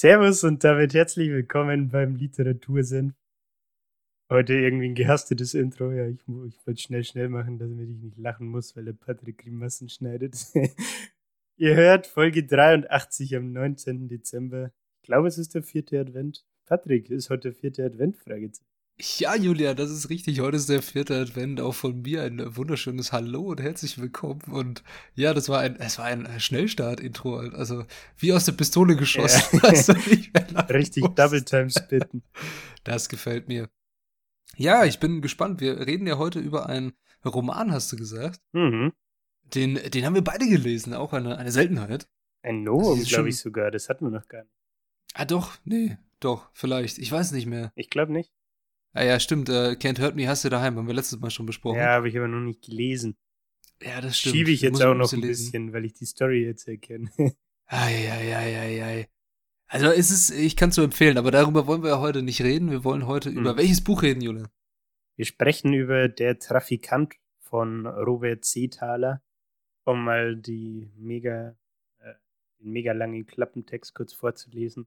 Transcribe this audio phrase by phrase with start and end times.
[0.00, 3.16] Servus und damit herzlich willkommen beim Literatursinn.
[4.30, 5.90] Heute irgendwie ein gehastetes Intro.
[5.90, 9.38] Ja, ich, ich wollte schnell, schnell machen, damit ich nicht lachen muss, weil der Patrick
[9.38, 10.36] Grimassen schneidet.
[11.56, 14.06] Ihr hört Folge 83 am 19.
[14.06, 14.70] Dezember.
[15.02, 16.46] Ich glaube, es ist der vierte Advent.
[16.64, 18.18] Patrick, ist heute der vierte Advent?
[18.18, 18.77] Fragezeichen.
[19.00, 20.40] Ja, Julia, das ist richtig.
[20.40, 21.60] Heute ist der vierte Advent.
[21.60, 24.42] Auch von mir ein wunderschönes Hallo und herzlich willkommen.
[24.50, 24.82] Und
[25.14, 27.36] ja, das war ein, es war ein Schnellstart-Intro.
[27.36, 27.84] Also
[28.16, 29.60] wie aus der Pistole geschossen.
[29.62, 29.68] Ja.
[29.68, 29.92] Also
[30.70, 32.24] richtig Double Time spitten.
[32.84, 33.68] Das gefällt mir.
[34.56, 35.60] Ja, ich bin gespannt.
[35.60, 36.92] Wir reden ja heute über einen
[37.24, 38.40] Roman, hast du gesagt.
[38.52, 38.92] Mhm.
[39.54, 40.94] Den, den haben wir beide gelesen.
[40.94, 42.08] Auch eine, eine Seltenheit.
[42.42, 43.70] Ein Novum, glaube ich sogar.
[43.70, 44.54] Das hatten wir noch gar nicht.
[45.14, 45.56] Ah, doch.
[45.64, 46.50] Nee, doch.
[46.52, 46.98] Vielleicht.
[46.98, 47.72] Ich weiß nicht mehr.
[47.76, 48.32] Ich glaube nicht.
[48.92, 49.48] Ah ja, stimmt.
[49.48, 51.78] Äh, Can't Hurt Me hast du daheim, haben wir letztes Mal schon besprochen.
[51.78, 53.16] Ja, habe ich aber noch nicht gelesen.
[53.82, 54.34] Ja, das stimmt.
[54.34, 57.10] Schiebe ich jetzt auch noch ein bisschen, weil ich die Story jetzt erkenne.
[57.66, 59.08] Eieieiei.
[59.66, 62.40] Also es ist, ich kann es nur empfehlen, aber darüber wollen wir ja heute nicht
[62.40, 62.70] reden.
[62.70, 63.38] Wir wollen heute hm.
[63.38, 64.50] über welches Buch reden, Jule?
[65.16, 69.22] Wir sprechen über Der Trafikant von Robert Seethaler,
[69.84, 71.56] um mal die mega,
[71.98, 72.14] äh,
[72.60, 74.86] den mega langen Klappentext kurz vorzulesen.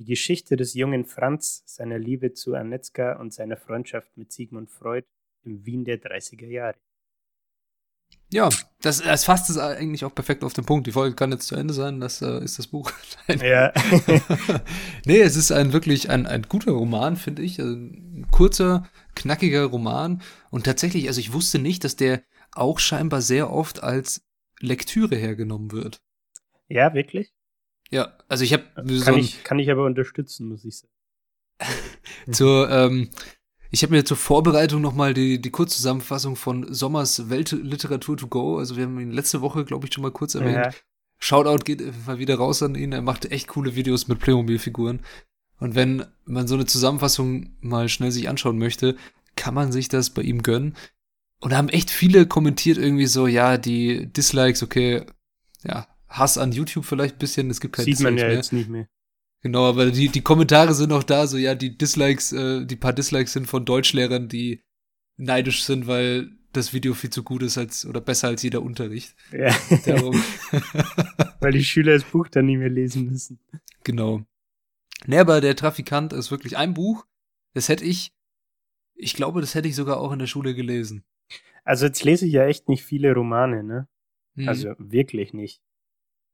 [0.00, 5.06] Die Geschichte des jungen Franz, seiner Liebe zu Anetzka und seiner Freundschaft mit Sigmund Freud
[5.42, 6.78] im Wien der 30er Jahre.
[8.32, 8.48] Ja,
[8.80, 10.86] das, das fasst es eigentlich auch perfekt auf den Punkt.
[10.86, 12.90] Die Folge kann jetzt zu Ende sein, das äh, ist das Buch.
[13.28, 13.74] ja.
[15.04, 17.60] nee, es ist ein wirklich ein, ein guter Roman, finde ich.
[17.60, 20.22] Also ein kurzer, knackiger Roman.
[20.50, 22.22] Und tatsächlich, also ich wusste nicht, dass der
[22.52, 24.26] auch scheinbar sehr oft als
[24.60, 26.00] Lektüre hergenommen wird.
[26.68, 27.34] Ja, wirklich?
[27.90, 30.92] Ja, also ich habe so kann ich kann ich aber unterstützen, muss ich sagen.
[32.32, 33.10] zur ähm,
[33.70, 38.76] ich habe mir zur Vorbereitung nochmal die, die Kurzzusammenfassung von Sommers Weltliteratur to go, also
[38.76, 40.56] wir haben ihn letzte Woche, glaube ich, schon mal kurz erwähnt.
[40.56, 40.70] Ja.
[41.18, 45.00] Shoutout geht mal wieder raus an ihn, er macht echt coole Videos mit Playmobil-Figuren.
[45.60, 48.96] Und wenn man so eine Zusammenfassung mal schnell sich anschauen möchte,
[49.36, 50.74] kann man sich das bei ihm gönnen.
[51.40, 55.04] Und da haben echt viele kommentiert irgendwie so, ja, die Dislikes, okay,
[55.62, 57.50] ja, Hass an YouTube vielleicht ein bisschen.
[57.50, 58.34] Es gibt kein Sieht man ja mehr.
[58.34, 58.88] jetzt nicht mehr.
[59.42, 62.92] Genau, aber die, die Kommentare sind auch da, so ja, die Dislikes, äh, die paar
[62.92, 64.62] Dislikes sind von Deutschlehrern, die
[65.16, 69.14] neidisch sind, weil das Video viel zu gut ist als oder besser als jeder Unterricht.
[69.32, 69.54] Ja.
[69.86, 70.22] Darum.
[71.40, 73.38] weil die Schüler das Buch dann nicht mehr lesen müssen.
[73.84, 74.22] Genau.
[75.06, 77.06] Ne, aber der Trafikant ist wirklich ein Buch.
[77.54, 78.12] Das hätte ich,
[78.94, 81.04] ich glaube, das hätte ich sogar auch in der Schule gelesen.
[81.64, 83.88] Also jetzt lese ich ja echt nicht viele Romane, ne?
[84.34, 84.48] Mhm.
[84.48, 85.62] Also wirklich nicht.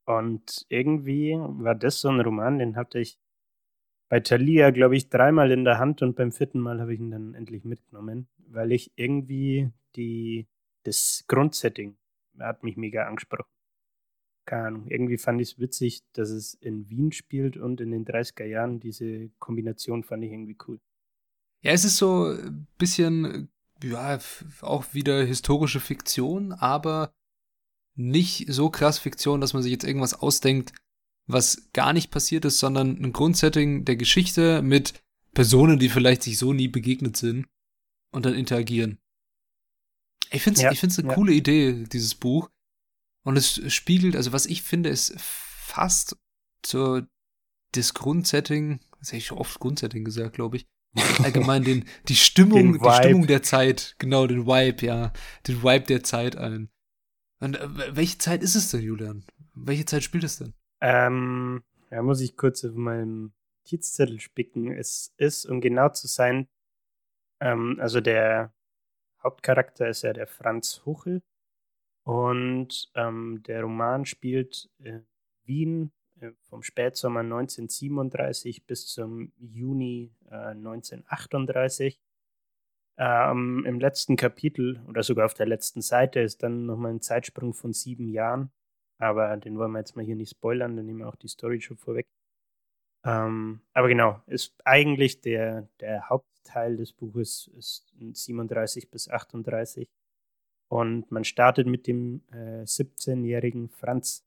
[0.06, 3.18] Und irgendwie war das so ein Roman, den hatte ich
[4.08, 7.10] bei Thalia, glaube ich, dreimal in der Hand und beim vierten Mal habe ich ihn
[7.10, 10.46] dann endlich mitgenommen, weil ich irgendwie die,
[10.84, 11.96] das Grundsetting
[12.38, 13.50] hat mich mega angesprochen.
[14.44, 18.04] Keine Ahnung, irgendwie fand ich es witzig, dass es in Wien spielt und in den
[18.04, 18.78] 30er Jahren.
[18.78, 20.78] Diese Kombination fand ich irgendwie cool.
[21.62, 23.48] Ja, es ist so ein bisschen,
[23.82, 24.20] ja,
[24.60, 27.12] auch wieder historische Fiktion, aber
[27.96, 30.72] nicht so krass Fiktion, dass man sich jetzt irgendwas ausdenkt,
[31.26, 35.02] was gar nicht passiert ist, sondern ein Grundsetting der Geschichte mit
[35.34, 37.46] Personen, die vielleicht sich so nie begegnet sind
[38.12, 38.98] und dann interagieren.
[40.30, 41.14] Ich finde es ja, ich find's eine ja.
[41.14, 42.50] coole Idee, dieses Buch.
[43.24, 46.16] Und es spiegelt, also was ich finde, ist fast
[46.62, 47.08] zur
[47.72, 50.66] das Grundsetting, das hätte ich schon oft Grundsetting gesagt, glaube ich.
[51.22, 55.12] Allgemein den, die Stimmung, die Stimmung der Zeit, genau, den Vibe, ja,
[55.46, 56.70] den Vibe der Zeit ein.
[57.40, 59.24] Und äh, welche Zeit ist es denn, Julian?
[59.54, 60.54] Welche Zeit spielt es denn?
[60.80, 63.32] Ähm, ja, muss ich kurz auf meinem
[63.66, 64.72] Notizzettel spicken.
[64.72, 66.48] Es ist, um genau zu sein,
[67.40, 68.52] ähm, also der
[69.22, 71.22] Hauptcharakter ist ja der Franz Huchel
[72.04, 75.06] und ähm, der Roman spielt in
[75.44, 82.00] Wien äh, vom Spätsommer 1937 bis zum Juni äh, 1938.
[82.98, 87.52] Ähm, Im letzten Kapitel oder sogar auf der letzten Seite ist dann nochmal ein Zeitsprung
[87.52, 88.50] von sieben Jahren.
[88.98, 91.60] Aber den wollen wir jetzt mal hier nicht spoilern, dann nehmen wir auch die Story
[91.60, 92.06] schon vorweg.
[93.04, 99.88] Ähm, aber genau, ist eigentlich der, der Hauptteil des Buches ist 37 bis 38.
[100.68, 104.24] Und man startet mit dem äh, 17-jährigen Franz.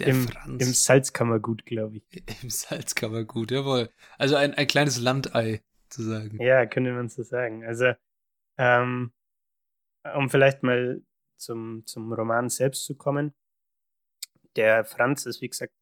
[0.00, 0.66] Der Im, Franz.
[0.66, 2.42] Im Salzkammergut, glaube ich.
[2.42, 3.90] Im Salzkammergut, jawohl.
[4.18, 6.40] Also ein, ein kleines Landei, zu sagen.
[6.40, 7.64] Ja, könnte man so sagen.
[7.64, 7.92] Also,
[8.58, 9.12] ähm,
[10.14, 11.02] um vielleicht mal
[11.36, 13.34] zum, zum Roman selbst zu kommen.
[14.56, 15.72] Der Franz ist, wie gesagt,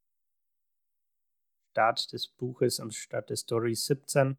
[1.73, 4.37] Start des Buches am Start der Story 17.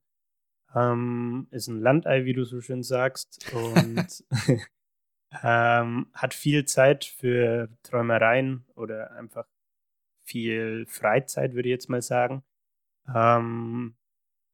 [0.75, 4.23] Ähm, ist ein Landei, wie du so schön sagst, und
[5.43, 9.47] ähm, hat viel Zeit für Träumereien oder einfach
[10.25, 12.43] viel Freizeit, würde ich jetzt mal sagen,
[13.13, 13.95] ähm,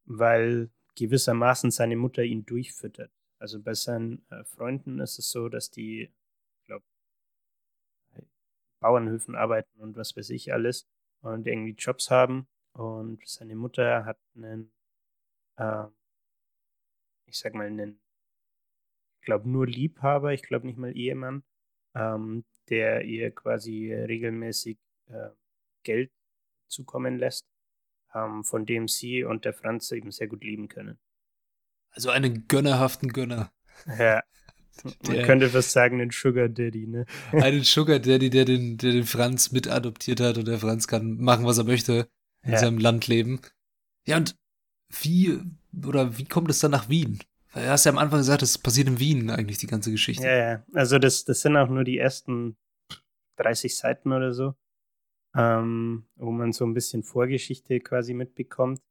[0.05, 3.11] weil gewissermaßen seine Mutter ihn durchfüttert.
[3.39, 6.85] Also bei seinen äh, Freunden ist es so, dass die, ich glaube,
[8.79, 10.87] Bauernhöfen arbeiten und was weiß ich alles
[11.21, 12.47] und irgendwie Jobs haben.
[12.73, 14.71] Und seine Mutter hat einen,
[15.57, 15.85] äh,
[17.25, 17.99] ich sag mal, einen,
[19.19, 21.43] ich glaube, nur Liebhaber, ich glaube nicht mal Ehemann,
[21.95, 24.77] ähm, der ihr quasi regelmäßig
[25.07, 25.29] äh,
[25.83, 26.11] Geld
[26.67, 27.45] zukommen lässt,
[28.43, 30.97] von dem sie und der Franz eben sehr gut leben können.
[31.91, 33.51] Also einen gönnerhaften Gönner.
[33.99, 34.23] Ja.
[34.83, 37.05] Man der, könnte fast sagen, einen Sugar Daddy, ne?
[37.31, 41.17] Einen Sugar Daddy, der den, der den Franz mit adoptiert hat und der Franz kann
[41.17, 42.09] machen, was er möchte
[42.43, 42.57] in ja.
[42.57, 43.39] seinem Land leben.
[44.05, 44.35] Ja, und
[45.01, 45.39] wie,
[45.85, 47.19] oder wie kommt es dann nach Wien?
[47.53, 50.25] Weil du hast ja am Anfang gesagt, es passiert in Wien eigentlich, die ganze Geschichte.
[50.27, 50.63] Ja, ja.
[50.73, 52.57] Also das, das sind auch nur die ersten
[53.37, 54.55] 30 Seiten oder so
[55.35, 58.81] ähm, wo man so ein bisschen Vorgeschichte quasi mitbekommt.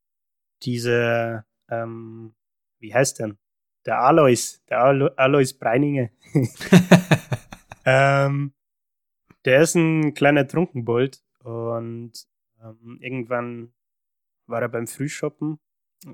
[0.62, 2.34] Diese, ähm,
[2.78, 3.38] wie heißt denn?
[3.86, 6.10] Der Alois, der Alo Alois Breininger.
[7.84, 8.52] ähm,
[9.44, 12.12] der ist ein kleiner Trunkenbold und
[12.62, 13.74] ähm, irgendwann
[14.46, 15.58] war er beim Frühshoppen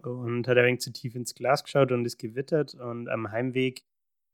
[0.03, 3.85] und hat ein wenig zu tief ins Glas geschaut und ist gewittert und am Heimweg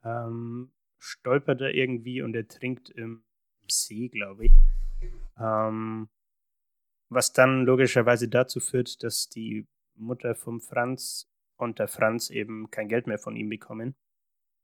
[0.04, 3.24] ähm, stolpert er irgendwie und er trinkt im
[3.68, 4.52] See, glaube ich.
[5.38, 6.08] Ähm,
[7.08, 12.88] was dann logischerweise dazu führt, dass die Mutter vom Franz und der Franz eben kein
[12.88, 13.94] Geld mehr von ihm bekommen.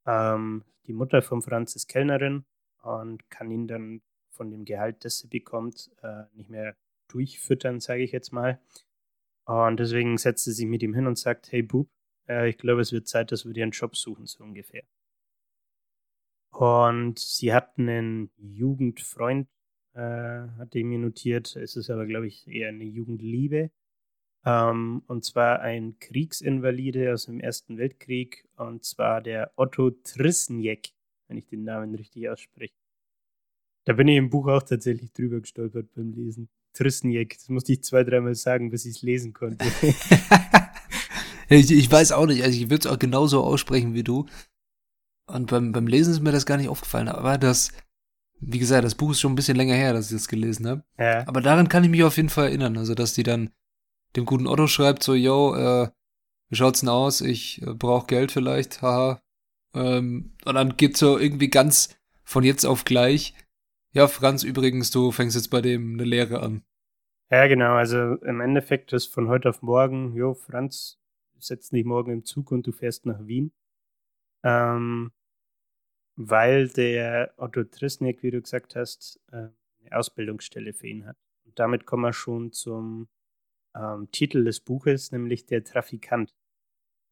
[0.06, 2.44] Ähm, die Mutter vom Franz ist Kellnerin
[2.82, 6.76] und kann ihn dann von dem Gehalt, das sie bekommt, äh, nicht mehr
[7.08, 8.60] durchfüttern, sage ich jetzt mal.
[9.44, 11.88] Und deswegen setzt sie sich mit ihm hin und sagt, hey Bub,
[12.28, 14.84] äh, ich glaube, es wird Zeit, dass wir dir einen Job suchen, so ungefähr.
[16.50, 19.48] Und sie hat einen Jugendfreund,
[19.94, 21.56] äh, hatte ich mir notiert.
[21.56, 23.70] Es ist aber, glaube ich, eher eine Jugendliebe.
[24.44, 30.92] Ähm, und zwar ein Kriegsinvalide aus dem Ersten Weltkrieg, und zwar der Otto Trisniek,
[31.28, 32.74] wenn ich den Namen richtig ausspreche.
[33.84, 36.48] Da bin ich im Buch auch tatsächlich drüber gestolpert beim Lesen.
[36.72, 39.64] Trisniek, das musste ich zwei, dreimal sagen, bis ich es lesen konnte.
[41.48, 44.26] ich, ich, weiß auch nicht, also ich würde es auch genauso aussprechen wie du.
[45.26, 47.72] Und beim, beim Lesen ist mir das gar nicht aufgefallen, aber das,
[48.44, 50.84] wie gesagt, das Buch ist schon ein bisschen länger her, dass ich das gelesen habe.
[50.98, 51.26] Ja.
[51.26, 52.76] Aber daran kann ich mich auf jeden Fall erinnern.
[52.76, 53.50] Also, dass die dann
[54.16, 55.88] dem guten Otto schreibt, so, yo, äh,
[56.48, 57.20] wie schaut's denn aus?
[57.20, 59.22] Ich äh, brauche Geld vielleicht, haha.
[59.74, 63.34] Ähm, und dann geht so irgendwie ganz von jetzt auf gleich.
[63.92, 66.62] Ja, Franz, übrigens, du fängst jetzt bei dem eine Lehre an.
[67.30, 67.74] Ja, genau.
[67.74, 70.98] Also im Endeffekt ist von heute auf morgen, jo, Franz,
[71.38, 73.52] setz dich morgen im Zug und du fährst nach Wien.
[74.42, 75.12] Ähm,
[76.16, 79.48] weil der Otto Trisnik, wie du gesagt hast, äh,
[79.80, 81.16] eine Ausbildungsstelle für ihn hat.
[81.44, 83.08] Und damit kommen wir schon zum
[83.74, 86.34] ähm, Titel des Buches, nämlich Der Trafikant.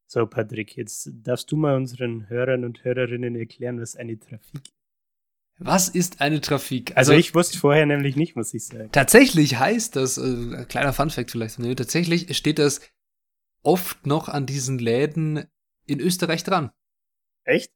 [0.07, 4.75] So, Patrick, jetzt darfst du mal unseren Hörern und Hörerinnen erklären, was eine Trafik ist.
[5.63, 6.97] Was ist eine Trafik?
[6.97, 8.91] Also, also, ich wusste vorher nämlich nicht, muss ich sagen.
[8.91, 12.81] Tatsächlich heißt das, äh, kleiner Funfact vielleicht, ne, tatsächlich steht das
[13.61, 15.45] oft noch an diesen Läden
[15.85, 16.71] in Österreich dran.
[17.43, 17.71] Echt?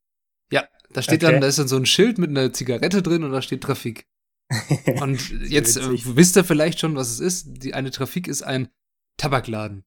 [0.52, 1.34] Ja, da steht okay.
[1.34, 4.08] dann, da ist dann so ein Schild mit einer Zigarette drin und da steht Trafik.
[5.02, 7.64] Und jetzt äh, wisst ihr vielleicht schon, was es ist.
[7.64, 8.70] Die, eine Trafik ist ein
[9.18, 9.86] Tabakladen.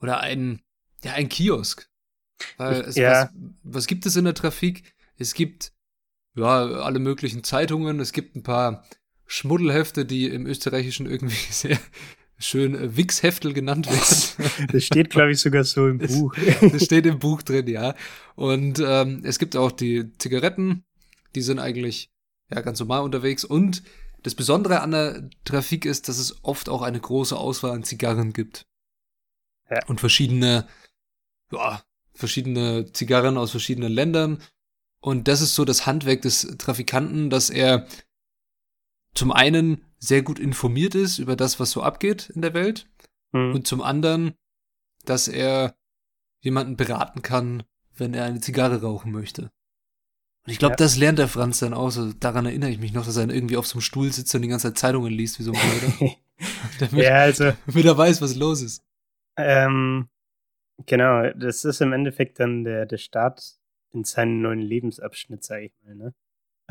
[0.00, 0.62] Oder ein,
[1.04, 1.86] ja, ein Kiosk.
[2.56, 3.24] Weil es, ja.
[3.24, 3.30] was,
[3.62, 4.94] was gibt es in der Trafik?
[5.16, 5.72] Es gibt
[6.34, 8.84] ja alle möglichen Zeitungen, es gibt ein paar
[9.26, 11.78] Schmuddelhefte, die im Österreichischen irgendwie sehr
[12.40, 14.66] schön äh, Wix-Heftel genannt werden.
[14.72, 16.34] Das steht, glaube ich, sogar so im Buch.
[16.60, 17.94] Das, steht im Buch drin, ja.
[18.34, 20.84] Und ähm, es gibt auch die Zigaretten,
[21.34, 22.10] die sind eigentlich
[22.50, 23.44] ja ganz normal unterwegs.
[23.44, 23.82] Und
[24.22, 28.32] das Besondere an der Trafik ist, dass es oft auch eine große Auswahl an Zigarren
[28.32, 28.66] gibt.
[29.70, 29.84] Ja.
[29.86, 30.66] Und verschiedene,
[31.52, 31.82] ja,
[32.14, 34.42] verschiedene Zigarren aus verschiedenen Ländern.
[35.00, 37.86] Und das ist so das Handwerk des Trafikanten, dass er
[39.14, 42.88] zum einen sehr gut informiert ist über das, was so abgeht in der Welt.
[43.32, 43.54] Mhm.
[43.54, 44.34] Und zum anderen,
[45.04, 45.76] dass er
[46.40, 47.62] jemanden beraten kann,
[47.94, 49.50] wenn er eine Zigarre rauchen möchte.
[50.46, 50.76] Und ich glaube, ja.
[50.76, 51.90] das lernt der Franz dann auch.
[51.90, 54.42] So, daran erinnere ich mich noch, dass er irgendwie auf so einem Stuhl sitzt und
[54.42, 56.16] die ganze Zeit Zeitungen liest, wie so ein Blöder.
[56.80, 57.52] damit, ja, also.
[57.66, 58.82] Damit er weiß, was los ist.
[59.36, 60.08] Ähm,
[60.86, 63.58] genau, das ist im Endeffekt dann der, der Start
[63.92, 66.14] in seinen neuen Lebensabschnitt, sage ich mal, ne?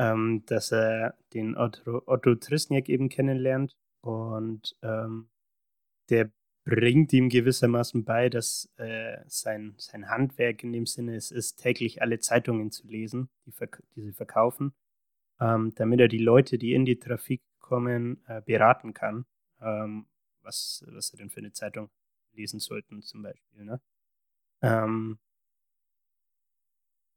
[0.00, 5.28] Ähm, dass er den Otto, Otto Trisniak eben kennenlernt und ähm,
[6.08, 6.30] der
[6.64, 12.00] bringt ihm gewissermaßen bei, dass äh, sein, sein Handwerk in dem Sinne es ist, täglich
[12.00, 13.52] alle Zeitungen zu lesen, die,
[13.94, 14.72] die sie verkaufen,
[15.38, 19.26] ähm, damit er die Leute, die in die Trafik kommen, äh, beraten kann,
[19.60, 20.06] ähm,
[20.40, 21.90] was, was sie denn für eine Zeitung
[22.32, 23.64] lesen sollten, zum Beispiel.
[23.64, 23.82] Ne?
[24.62, 25.18] Ähm,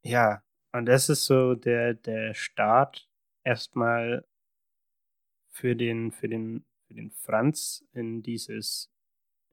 [0.02, 0.42] ja,
[0.74, 3.08] und das ist so der, der Start
[3.44, 4.24] erstmal
[5.50, 8.90] für den, für den, für den Franz in dieses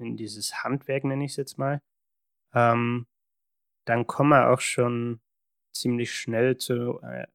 [0.01, 1.81] in dieses Handwerk, nenne ich es jetzt mal,
[2.53, 3.07] ähm,
[3.85, 5.21] dann kommen wir auch schon
[5.73, 7.27] ziemlich schnell zu äh,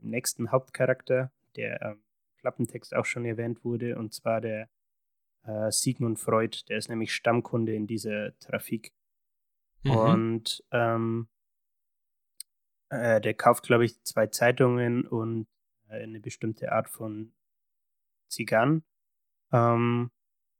[0.00, 2.04] dem nächsten Hauptcharakter, der ähm,
[2.38, 4.68] Klappentext auch schon erwähnt wurde, und zwar der
[5.44, 8.92] äh, Sigmund Freud, der ist nämlich Stammkunde in dieser Trafik.
[9.84, 9.90] Mhm.
[9.90, 11.28] Und ähm,
[12.92, 15.46] äh, der kauft, glaube ich, zwei Zeitungen und
[15.88, 17.32] äh, eine bestimmte Art von
[18.28, 18.84] Zigarren.
[19.50, 20.10] Ähm,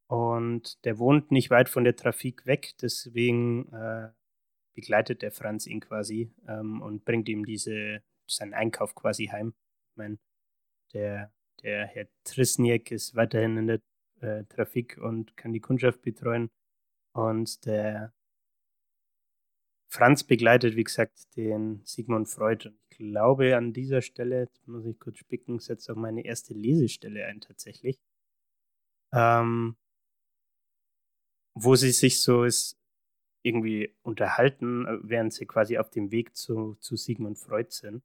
[0.06, 4.10] und der wohnt nicht weit von der Trafik weg, deswegen äh,
[4.74, 9.54] begleitet der Franz ihn quasi ähm, und bringt ihm diese, seinen Einkauf quasi heim.
[9.90, 10.18] Ich meine,
[10.94, 13.80] der, der Herr Trisniak ist weiterhin in der
[14.20, 16.50] äh, Trafik und kann die Kundschaft betreuen.
[17.12, 18.14] Und der
[19.92, 22.66] Franz begleitet, wie gesagt, den Sigmund Freud.
[22.66, 26.54] Und ich glaube, an dieser Stelle, jetzt muss ich kurz spicken, setzt auch meine erste
[26.54, 28.00] Lesestelle ein tatsächlich.
[29.12, 29.76] Ähm,
[31.54, 32.80] wo sie sich so ist,
[33.42, 38.02] irgendwie unterhalten, äh, während sie quasi auf dem Weg zu, zu Sigmund Freud sind.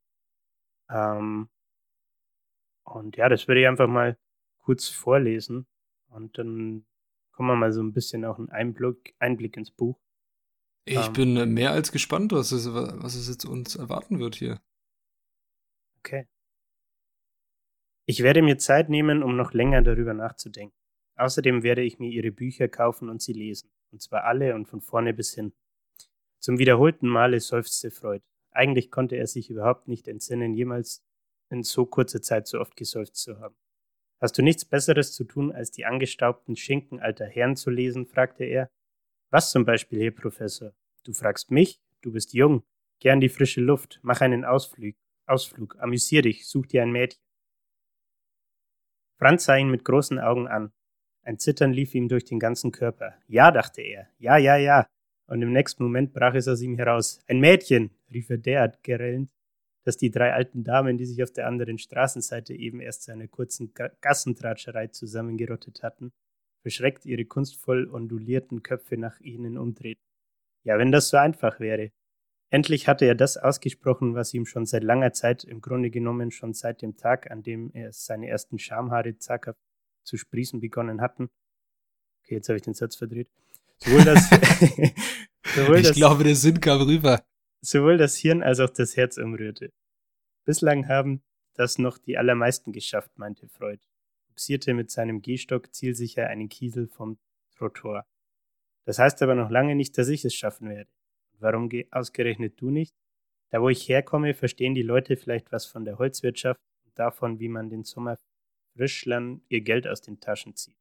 [0.89, 1.47] Ähm,
[2.83, 4.17] und ja, das würde ich einfach mal
[4.57, 5.65] kurz vorlesen
[6.09, 6.85] und dann
[7.31, 9.97] kommen wir mal so ein bisschen auch einen Einblick, Einblick ins Buch.
[10.87, 14.61] Ich ähm, bin mehr als gespannt, was es, was es jetzt uns erwarten wird hier.
[15.99, 16.27] Okay.
[18.05, 20.75] Ich werde mir Zeit nehmen, um noch länger darüber nachzudenken.
[21.17, 24.79] Außerdem werde ich mir ihre Bücher kaufen und sie lesen, und zwar alle und von
[24.79, 25.51] vorne bis hin.
[26.39, 28.23] Zum wiederholten Male seufzte Freud.
[28.51, 31.05] Eigentlich konnte er sich überhaupt nicht entsinnen, jemals
[31.49, 33.55] in so kurzer Zeit so oft geseufzt zu haben.
[34.21, 38.05] Hast du nichts Besseres zu tun, als die angestaubten Schinken alter Herren zu lesen?
[38.05, 38.69] fragte er.
[39.29, 40.73] Was zum Beispiel, Herr Professor?
[41.03, 41.81] Du fragst mich?
[42.01, 42.63] Du bist jung.
[42.99, 43.99] Gern die frische Luft.
[44.01, 44.95] Mach einen Ausflug.
[45.25, 45.75] Ausflug.
[45.79, 46.47] Amüsier dich.
[46.47, 47.21] Such dir ein Mädchen.
[49.19, 50.71] Franz sah ihn mit großen Augen an.
[51.23, 53.15] Ein Zittern lief ihm durch den ganzen Körper.
[53.27, 54.07] Ja, dachte er.
[54.17, 54.87] Ja, ja, ja.
[55.25, 57.19] Und im nächsten Moment brach es aus ihm heraus.
[57.27, 59.29] Ein Mädchen, rief er derart gerellend,
[59.83, 63.27] dass die drei alten Damen, die sich auf der anderen Straßenseite eben erst zu einer
[63.27, 66.13] kurzen Gassentratscherei zusammengerottet hatten,
[66.61, 70.03] verschreckt ihre kunstvoll ondulierten Köpfe nach ihnen umdrehten.
[70.63, 71.91] Ja, wenn das so einfach wäre.
[72.49, 76.53] Endlich hatte er das ausgesprochen, was ihm schon seit langer Zeit, im Grunde genommen schon
[76.53, 79.59] seit dem Tag, an dem er seine ersten Schamhaare zaghaft
[80.03, 81.29] zu sprießen begonnen hatten.
[82.23, 83.29] Okay, jetzt habe ich den Satz verdreht.
[83.79, 84.29] Sowohl das,
[85.55, 87.23] sowohl ich das, glaube, der Sinn kam rüber.
[87.61, 89.71] Sowohl das Hirn als auch das Herz umrührte.
[90.45, 91.23] Bislang haben
[91.55, 93.81] das noch die allermeisten geschafft, meinte Freud,
[94.37, 97.17] bugsierte mit seinem Gehstock zielsicher einen Kiesel vom
[97.55, 98.05] Trottoir.
[98.85, 100.91] Das heißt aber noch lange nicht, dass ich es schaffen werde.
[101.39, 102.93] Warum ausgerechnet du nicht?
[103.49, 107.49] Da wo ich herkomme, verstehen die Leute vielleicht was von der Holzwirtschaft und davon, wie
[107.49, 108.17] man den Sommer
[108.75, 110.77] Frischlern ihr Geld aus den Taschen zieht.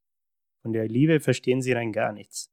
[0.60, 2.50] Von der Liebe verstehen sie rein gar nichts.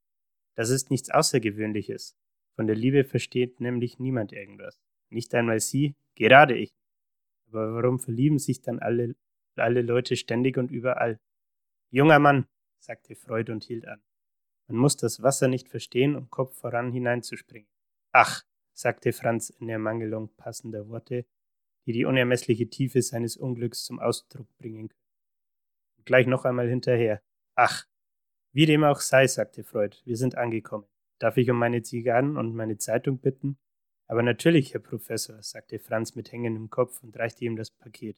[0.55, 2.15] Das ist nichts Außergewöhnliches.
[2.55, 4.79] Von der Liebe versteht nämlich niemand irgendwas.
[5.09, 6.71] Nicht einmal sie, gerade ich.
[7.47, 9.15] Aber warum verlieben sich dann alle,
[9.59, 11.19] alle Leute ständig und überall?
[11.89, 12.47] Junger Mann,
[12.79, 14.01] sagte Freud und hielt an.
[14.67, 17.69] Man muss das Wasser nicht verstehen, um Kopf voran hineinzuspringen.
[18.11, 18.43] Ach,
[18.73, 21.25] sagte Franz in der Mangelung passender Worte,
[21.85, 25.03] die die unermessliche Tiefe seines Unglücks zum Ausdruck bringen können
[26.05, 27.21] gleich noch einmal hinterher.
[27.55, 27.85] Ach,
[28.51, 30.85] wie dem auch sei, sagte Freud, wir sind angekommen.
[31.19, 33.57] Darf ich um meine Zigarren und meine Zeitung bitten?
[34.07, 38.17] Aber natürlich, Herr Professor, sagte Franz mit hängendem Kopf und reichte ihm das Paket.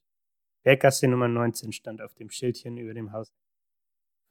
[0.65, 3.31] Berggasse Nummer 19 stand auf dem Schildchen über dem Haus.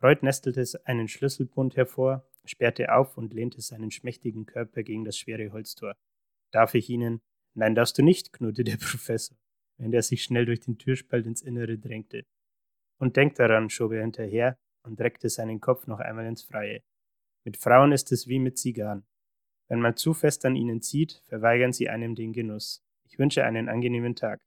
[0.01, 5.53] Freud nestelte einen Schlüsselbund hervor, sperrte auf und lehnte seinen schmächtigen Körper gegen das schwere
[5.53, 5.95] Holztor.
[6.51, 7.23] Darf ich Ihnen?
[7.55, 9.37] Nein, darfst du nicht, knurrte der Professor,
[9.79, 12.25] während er sich schnell durch den Türspalt ins Innere drängte.
[12.99, 16.83] Und denk daran, schob er hinterher und reckte seinen Kopf noch einmal ins Freie.
[17.45, 19.07] Mit Frauen ist es wie mit Zigarren.
[19.69, 22.85] Wenn man zu fest an ihnen zieht, verweigern sie einem den Genuss.
[23.05, 24.45] Ich Ich wünsche einen angenehmen Tag.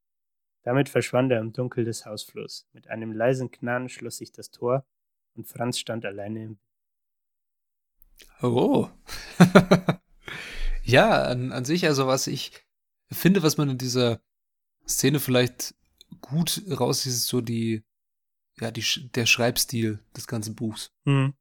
[0.68, 2.68] Damit verschwand er im Dunkel des Hausflurs.
[2.74, 4.86] Mit einem leisen Knarren schloss sich das Tor
[5.34, 6.60] und Franz stand alleine im.
[8.42, 8.90] Oh.
[10.84, 12.66] ja, an, an sich, also was ich
[13.10, 14.20] finde, was man in dieser
[14.86, 15.74] Szene vielleicht
[16.20, 17.86] gut raussieht, ist so die,
[18.60, 18.84] ja, die,
[19.16, 20.92] der Schreibstil des ganzen Buchs.
[21.06, 21.34] Mhm.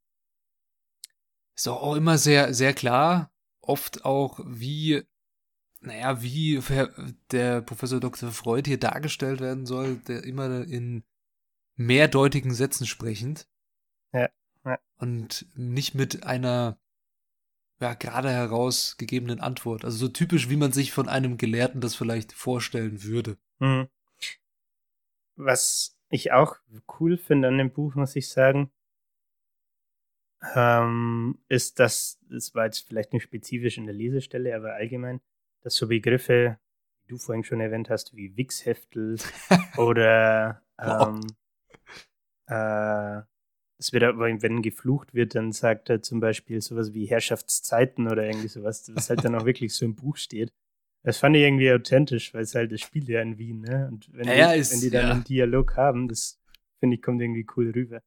[1.57, 3.33] Ist auch immer sehr, sehr klar.
[3.61, 5.03] Oft auch, wie,
[5.87, 6.61] naja, wie
[7.31, 8.33] der Professor Dr.
[8.33, 11.05] Freud hier dargestellt werden soll, der immer in
[11.77, 13.49] mehrdeutigen Sätzen sprechend.
[14.13, 14.29] Ja,
[14.65, 14.79] ja.
[14.99, 16.79] Und nicht mit einer,
[17.81, 19.85] ja, gerade herausgegebenen Antwort.
[19.85, 23.39] Also so typisch, wie man sich von einem Gelehrten das vielleicht vorstellen würde.
[23.61, 23.89] Mhm.
[25.37, 26.57] Was ich auch
[26.99, 28.73] cool finde an dem Buch, muss ich sagen,
[30.55, 35.21] ähm, ist, dass, das war jetzt vielleicht nicht spezifisch in der Lesestelle, aber allgemein,
[35.67, 36.59] dass so Begriffe,
[37.05, 39.17] die du vorhin schon erwähnt hast, wie Wichsheftel
[39.77, 41.21] oder ähm,
[42.47, 43.23] äh,
[43.79, 48.25] es wird aber, wenn geflucht wird, dann sagt er zum Beispiel sowas wie Herrschaftszeiten oder
[48.25, 50.53] irgendwie sowas, was halt dann auch wirklich so im Buch steht.
[51.03, 53.89] Das fand ich irgendwie authentisch, weil es halt das Spiel ja in Wien, ne?
[53.91, 55.13] Und wenn, ja, die, ist, wenn die dann ja.
[55.13, 56.41] einen Dialog haben, das
[56.79, 58.03] finde ich, kommt irgendwie cool rüber.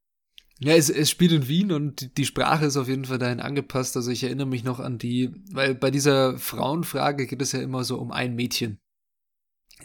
[0.62, 3.96] Ja, es, es spielt in Wien und die Sprache ist auf jeden Fall dahin angepasst.
[3.96, 7.86] Also ich erinnere mich noch an die, weil bei dieser Frauenfrage geht es ja immer
[7.86, 8.80] so um ein Mädchen,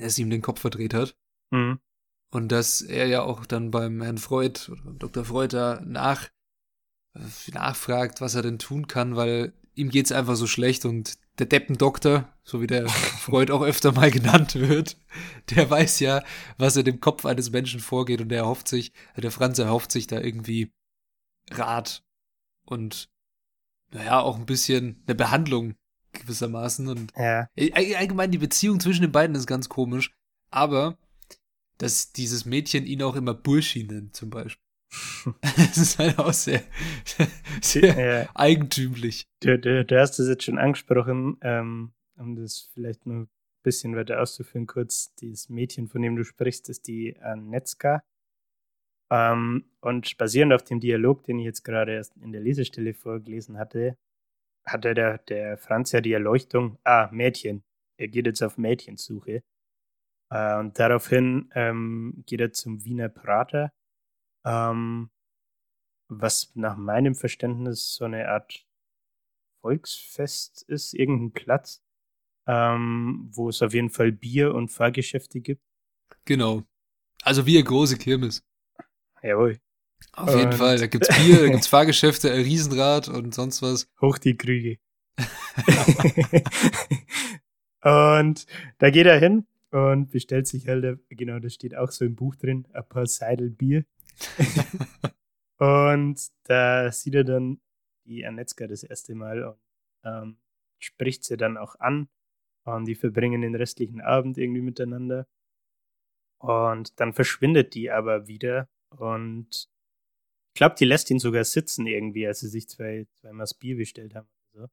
[0.00, 1.16] das ihm den Kopf verdreht hat.
[1.50, 1.78] Mhm.
[2.32, 5.24] Und dass er ja auch dann beim Herrn Freud oder Dr.
[5.24, 6.28] Freud da nach,
[7.14, 7.20] äh,
[7.52, 12.28] nachfragt, was er denn tun kann, weil ihm geht's einfach so schlecht und der Deppendoktor,
[12.44, 14.96] so wie der Freud auch öfter mal genannt wird,
[15.50, 16.22] der weiß ja,
[16.58, 20.06] was in dem Kopf eines Menschen vorgeht und der erhofft sich, der Franz erhofft sich
[20.06, 20.72] da irgendwie
[21.50, 22.04] Rat
[22.64, 23.10] und
[23.90, 25.74] naja, auch ein bisschen eine Behandlung
[26.12, 27.48] gewissermaßen und Ja.
[27.58, 30.12] All- allgemein die Beziehung zwischen den beiden ist ganz komisch,
[30.50, 30.96] aber
[31.78, 34.63] dass dieses Mädchen ihn auch immer Burschi nennt zum Beispiel.
[35.42, 36.62] Das ist halt auch sehr,
[37.62, 38.28] sehr ja.
[38.34, 39.26] eigentümlich.
[39.40, 43.28] Du, du, du hast das jetzt schon angesprochen, ähm, um das vielleicht noch ein
[43.62, 45.14] bisschen weiter auszuführen, kurz.
[45.16, 48.02] Dieses Mädchen, von dem du sprichst, ist die Anetzka.
[49.10, 53.58] Ähm, und basierend auf dem Dialog, den ich jetzt gerade erst in der Lesestelle vorgelesen
[53.58, 53.96] hatte,
[54.64, 57.64] hatte der, der Franz ja die Erleuchtung, ah, Mädchen.
[57.98, 59.42] Er geht jetzt auf Mädchensuche.
[60.30, 63.72] Äh, und daraufhin ähm, geht er zum Wiener Prater,
[64.44, 65.10] ähm,
[66.08, 68.66] was nach meinem Verständnis so eine Art
[69.62, 71.82] Volksfest ist, irgendein Platz,
[72.46, 75.62] ähm, wo es auf jeden Fall Bier und Fahrgeschäfte gibt.
[76.26, 76.62] Genau.
[77.22, 78.44] Also wie eine große Kirmes.
[79.22, 79.58] Jawohl.
[80.12, 80.78] Auf jeden Und- Fall.
[80.78, 83.88] Da gibt's Bier, da gibt's Fahrgeschäfte, ein Riesenrad und sonst was.
[84.00, 84.78] Hoch die Krüge.
[87.82, 88.46] und
[88.78, 92.14] da geht er hin und bestellt sich halt, äh, genau, das steht auch so im
[92.16, 93.84] Buch drin, ein paar Seidel Bier.
[95.58, 97.60] und da sieht er dann
[98.06, 99.58] die Anetzka das erste Mal und
[100.04, 100.36] ähm,
[100.78, 102.08] spricht sie dann auch an.
[102.64, 105.26] Und die verbringen den restlichen Abend irgendwie miteinander.
[106.38, 108.68] Und dann verschwindet die aber wieder.
[108.90, 109.68] Und
[110.54, 113.76] ich glaube, die lässt ihn sogar sitzen irgendwie, als sie sich zwei, zweimal das Bier
[113.76, 114.28] bestellt haben.
[114.54, 114.72] oder So.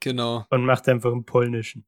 [0.00, 0.46] Genau.
[0.50, 1.84] Und macht einfach einen polnischen.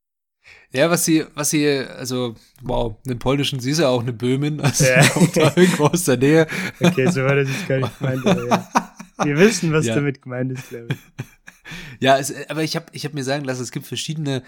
[0.73, 4.61] Ja, was sie, was sie, also, wow, einen polnischen, sie ist ja auch eine Böhmin,
[4.61, 5.09] also Ja.
[5.09, 6.47] kommt da irgendwo aus der Nähe.
[6.81, 8.27] Okay, so war das jetzt gar nicht gemeint.
[8.27, 8.69] Aber ja.
[9.23, 9.95] Wir wissen, was Ja.
[9.95, 10.99] damit gemeint ist, glaube ich.
[12.01, 14.43] Ja, es, aber ich habe ich hab mir sagen lassen, es gibt verschiedene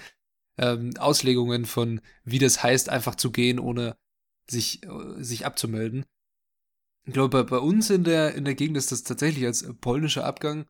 [0.58, 3.96] ähm, Auslegungen von, wie das heißt, einfach zu gehen, ohne
[4.50, 4.80] sich,
[5.18, 6.04] sich abzumelden.
[7.06, 10.24] Ich glaube, bei, bei uns in der, in der Gegend ist das tatsächlich als polnischer
[10.24, 10.66] Abgang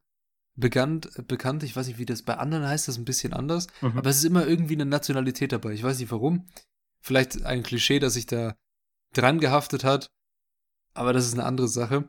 [0.56, 1.62] bekannt, bekannt.
[1.62, 3.68] Ich weiß nicht, wie das bei anderen heißt, das ein bisschen anders.
[3.80, 3.98] Mhm.
[3.98, 5.72] Aber es ist immer irgendwie eine Nationalität dabei.
[5.72, 6.46] Ich weiß nicht warum.
[7.00, 8.56] Vielleicht ein Klischee, das sich da
[9.12, 10.10] dran gehaftet hat.
[10.94, 12.04] Aber das ist eine andere Sache.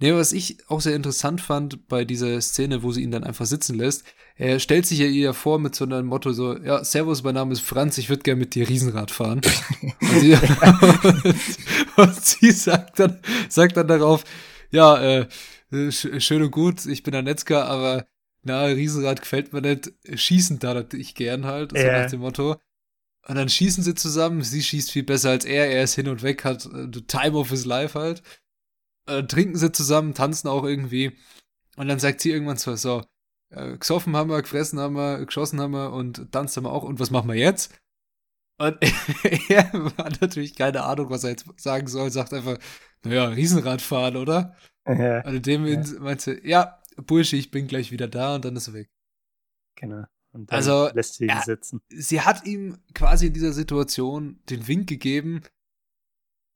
[0.00, 3.46] Nee, was ich auch sehr interessant fand bei dieser Szene, wo sie ihn dann einfach
[3.46, 4.04] sitzen lässt,
[4.36, 7.52] er stellt sich ja ihr vor mit so einem Motto so, ja, Servus, mein Name
[7.52, 9.40] ist Franz, ich würde gerne mit dir Riesenrad fahren.
[10.00, 10.36] und, sie,
[11.96, 14.24] und sie sagt dann, sagt dann darauf,
[14.72, 15.28] ja, äh,
[15.90, 18.06] schön und gut, ich bin Anetzka, aber
[18.42, 22.02] na, Riesenrad gefällt mir nicht, schießen da ich gern halt, so Ja.
[22.02, 22.56] nach dem Motto.
[23.26, 26.22] Und dann schießen sie zusammen, sie schießt viel besser als er, er ist hin und
[26.22, 28.22] weg, hat äh, the time of his life halt.
[29.06, 31.16] Äh, trinken sie zusammen, tanzen auch irgendwie.
[31.76, 33.02] Und dann sagt sie irgendwann so, so,
[33.50, 36.84] äh, gesoffen haben wir, gefressen haben wir, geschossen haben wir und tanzt haben wir auch.
[36.84, 37.74] Und was machen wir jetzt?
[38.58, 38.78] Und
[39.50, 42.58] er hat natürlich keine Ahnung, was er jetzt sagen soll, sagt einfach,
[43.04, 44.56] naja, Riesenrad fahren, oder?
[44.86, 45.80] Ja, Und in dem Ja.
[45.80, 46.00] ja.
[46.00, 48.90] meinte, ja, Bursche, ich bin gleich wieder da und dann ist er weg.
[49.76, 50.04] genau.
[50.32, 51.80] Und dann Also, lässt sie ihn er- sitzen.
[51.90, 55.42] Sie hat ihm quasi in dieser Situation den Wink gegeben,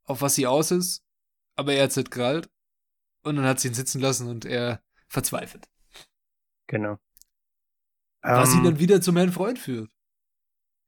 [0.05, 1.05] auf was sie aus ist,
[1.57, 2.51] aber er hat es nicht gerallt.
[3.23, 5.69] Und dann hat sie ihn sitzen lassen und er verzweifelt.
[6.67, 6.99] Genau.
[8.23, 9.91] Was ihn Ähm, dann wieder zum Herrn Freund führt.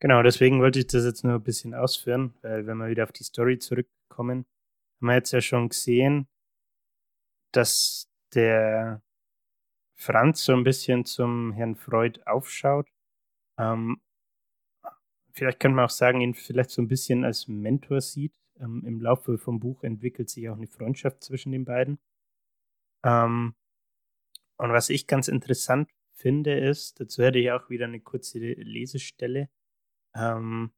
[0.01, 3.11] Genau, deswegen wollte ich das jetzt nur ein bisschen ausführen, weil wenn wir wieder auf
[3.11, 4.47] die Story zurückkommen,
[4.99, 6.27] haben wir jetzt ja schon gesehen,
[7.51, 9.03] dass der
[9.95, 12.89] Franz so ein bisschen zum Herrn Freud aufschaut.
[13.59, 14.01] Ähm,
[15.33, 18.33] vielleicht könnte man auch sagen, ihn vielleicht so ein bisschen als Mentor sieht.
[18.59, 21.99] Ähm, Im Laufe vom Buch entwickelt sich auch eine Freundschaft zwischen den beiden.
[23.05, 23.53] Ähm,
[24.57, 29.49] und was ich ganz interessant finde, ist, dazu hätte ich auch wieder eine kurze Lesestelle.
[30.15, 30.71] Ähm,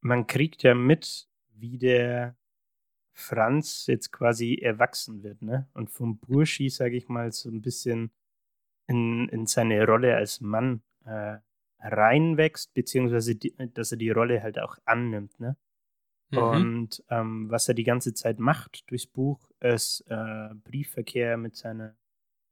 [0.00, 2.36] man kriegt ja mit, wie der
[3.12, 5.68] Franz jetzt quasi erwachsen wird, ne?
[5.72, 8.12] Und vom Burschi, sage ich mal, so ein bisschen
[8.86, 11.38] in, in seine Rolle als Mann äh,
[11.80, 15.56] reinwächst, beziehungsweise die, dass er die Rolle halt auch annimmt, ne?
[16.30, 16.38] Mhm.
[16.38, 21.96] Und ähm, was er die ganze Zeit macht durchs Buch, ist äh, Briefverkehr mit seiner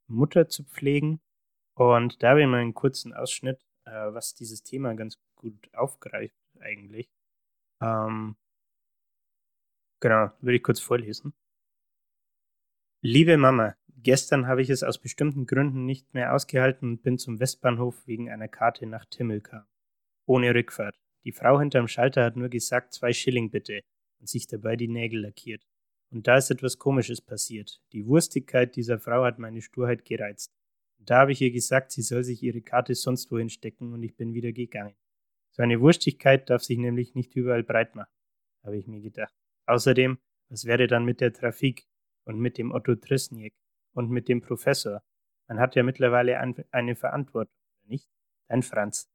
[0.07, 1.21] Mutter zu pflegen.
[1.75, 6.35] Und da habe ich mal einen kurzen Ausschnitt, äh, was dieses Thema ganz gut aufgreift
[6.61, 7.11] eigentlich.
[7.81, 8.37] Ähm,
[10.01, 11.35] genau, würde ich kurz vorlesen.
[13.03, 17.39] Liebe Mama, gestern habe ich es aus bestimmten Gründen nicht mehr ausgehalten und bin zum
[17.39, 19.69] Westbahnhof wegen einer Karte nach Timmelkar.
[20.27, 20.99] Ohne Rückfahrt.
[21.25, 23.81] Die Frau hinterm Schalter hat nur gesagt, zwei Schilling bitte
[24.21, 25.67] und sich dabei die Nägel lackiert.
[26.11, 27.83] Und da ist etwas Komisches passiert.
[27.93, 30.55] Die Wurstigkeit dieser Frau hat meine Sturheit gereizt.
[31.05, 34.17] Da habe ich ihr gesagt, sie soll sich ihre Karte sonst wohin stecken und ich
[34.17, 34.95] bin wieder gegangen.
[35.51, 38.13] So eine Wurstigkeit darf sich nämlich nicht überall breit machen,
[38.63, 39.35] habe ich mir gedacht.
[39.67, 41.87] Außerdem, was wäre dann mit der Trafik
[42.25, 43.55] und mit dem Otto Trisniek
[43.93, 45.03] und mit dem Professor?
[45.47, 48.09] Man hat ja mittlerweile ein, eine Verantwortung, nicht?
[48.49, 49.11] Dein Franz.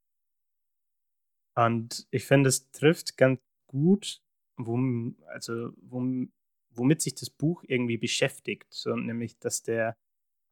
[1.56, 4.21] Und ich finde, es trifft ganz gut,
[4.56, 6.32] wom, also wom,
[6.71, 8.73] womit sich das Buch irgendwie beschäftigt.
[8.73, 9.97] So, nämlich, dass der,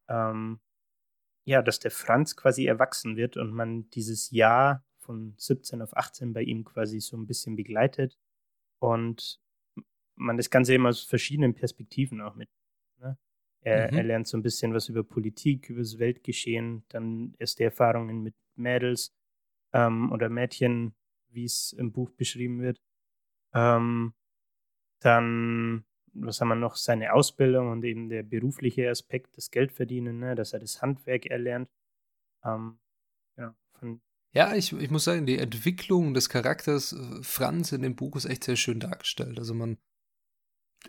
[0.10, 0.60] ähm,
[1.48, 6.34] ja, dass der Franz quasi erwachsen wird und man dieses Jahr von 17 auf 18
[6.34, 8.18] bei ihm quasi so ein bisschen begleitet
[8.80, 9.40] und
[10.16, 12.50] man das Ganze immer aus verschiedenen Perspektiven auch mit.
[13.00, 13.18] Ne?
[13.62, 13.98] Er, Mhm.
[13.98, 18.36] er lernt so ein bisschen was über Politik, über das Weltgeschehen, dann erste Erfahrungen mit
[18.56, 19.16] Mädels
[19.74, 20.96] ähm, oder Mädchen,
[21.30, 22.82] wie es im Buch beschrieben wird.
[23.54, 24.14] Ähm,
[25.00, 25.86] dann,
[26.22, 30.36] was haben wir noch, seine Ausbildung und eben der berufliche Aspekt, das Geldverdienen, ne?
[30.36, 31.70] dass er das Handwerk erlernt.
[32.44, 32.80] Ähm,
[33.38, 34.02] ja, von,
[34.34, 38.26] Ja, ich, ich muss sagen, die Entwicklung des Charakters äh, Franz in dem Buch ist
[38.26, 39.40] echt sehr schön dargestellt.
[39.40, 39.78] Also man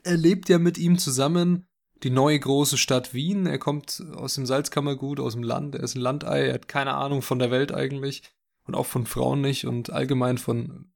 [0.04, 1.66] erlebt ja mit ihm zusammen
[2.02, 3.46] die neue große Stadt Wien.
[3.46, 5.74] Er kommt aus dem Salzkammergut, aus dem Land.
[5.74, 6.46] Er ist ein Landei.
[6.46, 8.22] Er hat keine Ahnung von der Welt eigentlich
[8.64, 10.92] und auch von Frauen nicht und allgemein von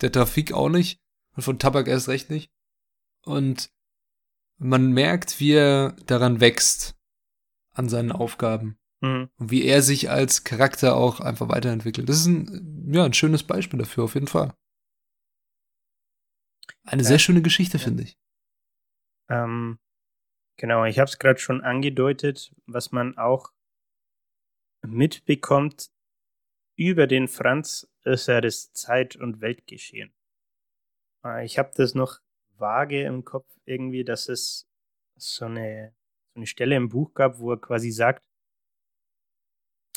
[0.00, 1.00] der Trafik auch nicht
[1.36, 2.52] und von Tabak erst recht nicht.
[3.24, 3.70] Und
[4.58, 6.96] man merkt, wie er daran wächst
[7.72, 9.30] an seinen Aufgaben mhm.
[9.36, 12.08] und wie er sich als Charakter auch einfach weiterentwickelt.
[12.08, 14.54] Das ist ein, ja, ein schönes Beispiel dafür, auf jeden Fall.
[16.84, 17.08] Eine Ja.
[17.08, 17.84] sehr schöne Geschichte, Ja.
[17.84, 18.18] finde ich.
[19.28, 19.78] Ähm,
[20.58, 23.52] genau, ich habe es gerade schon angedeutet, was man auch
[24.82, 25.90] mitbekommt
[26.76, 30.14] über den Franz, ist ja das Zeit- und Weltgeschehen.
[31.24, 32.18] Äh, ich habe das noch
[32.58, 34.66] vage im Kopf irgendwie, dass es
[35.16, 35.94] so eine,
[36.34, 38.22] so eine Stelle im Buch gab, wo er quasi sagt,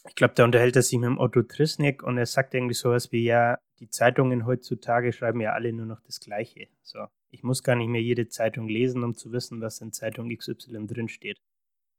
[0.08, 3.12] ich glaube, da unterhält er sich mit dem Otto Trisniek und er sagt irgendwie sowas
[3.12, 6.68] wie, ja, die Zeitungen heutzutage schreiben ja alle nur noch das Gleiche.
[6.82, 10.36] So, ich muss gar nicht mehr jede Zeitung lesen, um zu wissen, was in Zeitung
[10.36, 11.42] XY drin steht.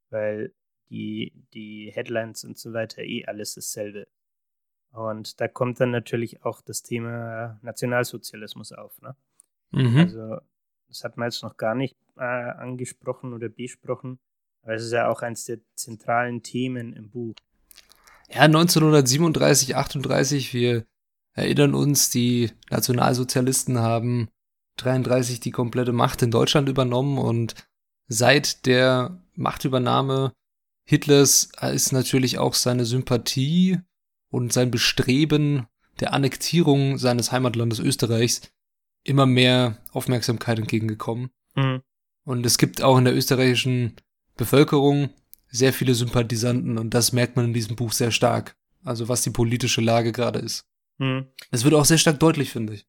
[0.09, 0.53] Weil
[0.89, 4.07] die, die Headlines und so weiter eh alles dasselbe.
[4.91, 8.99] Und da kommt dann natürlich auch das Thema Nationalsozialismus auf.
[9.01, 9.15] Ne?
[9.71, 9.97] Mhm.
[9.97, 10.37] Also,
[10.87, 14.19] das hat man jetzt noch gar nicht äh, angesprochen oder besprochen.
[14.61, 17.33] Aber es ist ja auch eines der zentralen Themen im Buch.
[18.29, 20.85] Ja, 1937, 38, wir
[21.33, 24.29] erinnern uns, die Nationalsozialisten haben
[24.77, 27.55] 33 die komplette Macht in Deutschland übernommen und
[28.07, 30.33] seit der Machtübernahme
[30.85, 33.79] Hitlers ist natürlich auch seine Sympathie
[34.31, 35.67] und sein Bestreben
[35.99, 38.41] der Annektierung seines Heimatlandes Österreichs
[39.09, 41.31] immer mehr Aufmerksamkeit entgegengekommen.
[41.55, 41.81] Mhm.
[42.23, 43.95] Und es gibt auch in der österreichischen
[44.37, 45.09] Bevölkerung
[45.47, 48.55] sehr viele Sympathisanten und das merkt man in diesem Buch sehr stark.
[48.83, 50.67] Also was die politische Lage gerade ist.
[50.99, 51.27] Mhm.
[51.51, 52.87] Es wird auch sehr stark deutlich, finde ich.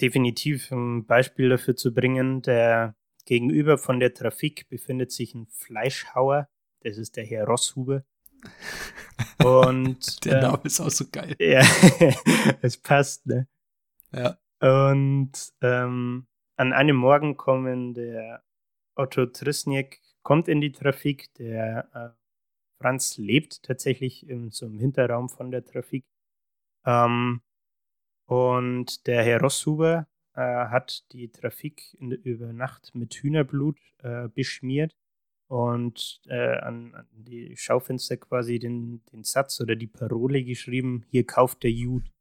[0.00, 6.48] Definitiv ein Beispiel dafür zu bringen, der gegenüber von der Trafik befindet sich ein Fleischhauer,
[6.80, 8.04] das ist der Herr Rosshuber.
[9.44, 11.34] Und Der ähm, Name ist auch so geil.
[11.38, 11.62] Ja,
[12.60, 13.48] es passt, ne?
[14.12, 14.36] Ja.
[14.64, 18.42] Und ähm, an einem Morgen kommen der
[18.96, 25.28] Otto Trisniek kommt in die Trafik, der äh, Franz lebt tatsächlich in so einem Hinterraum
[25.28, 26.06] von der Trafik.
[26.86, 27.42] Ähm,
[28.26, 34.96] und der Herr Rosshuber äh, hat die Trafik in, über Nacht mit Hühnerblut äh, beschmiert
[35.46, 41.26] und äh, an, an die Schaufenster quasi den, den Satz oder die Parole geschrieben, hier
[41.26, 42.13] kauft der Jude.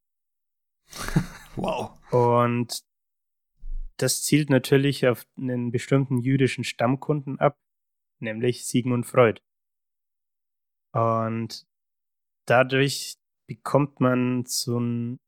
[1.55, 1.99] Wow.
[2.11, 2.83] Und
[3.97, 7.59] das zielt natürlich auf einen bestimmten jüdischen Stammkunden ab,
[8.19, 9.39] nämlich Sigmund Freud.
[10.93, 11.65] Und
[12.45, 15.19] dadurch bekommt man so ein,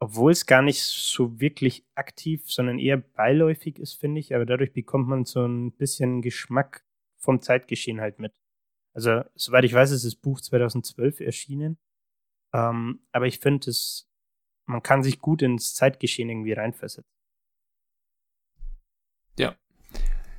[0.00, 4.72] obwohl es gar nicht so wirklich aktiv, sondern eher beiläufig ist, finde ich, aber dadurch
[4.72, 6.84] bekommt man so ein bisschen Geschmack
[7.18, 8.34] vom Zeitgeschehen halt mit.
[8.94, 11.78] Also, soweit ich weiß, ist das Buch 2012 erschienen.
[12.52, 14.11] Ähm, aber ich finde, es,
[14.72, 17.12] man kann sich gut ins Zeitgeschehen irgendwie reinversetzen.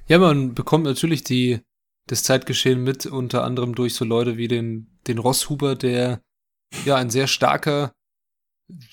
[0.08, 1.62] Ja, man bekommt natürlich die,
[2.08, 6.22] das Zeitgeschehen mit, unter anderem durch so Leute wie den, den Rosshuber, der
[6.86, 7.94] ja ein sehr starker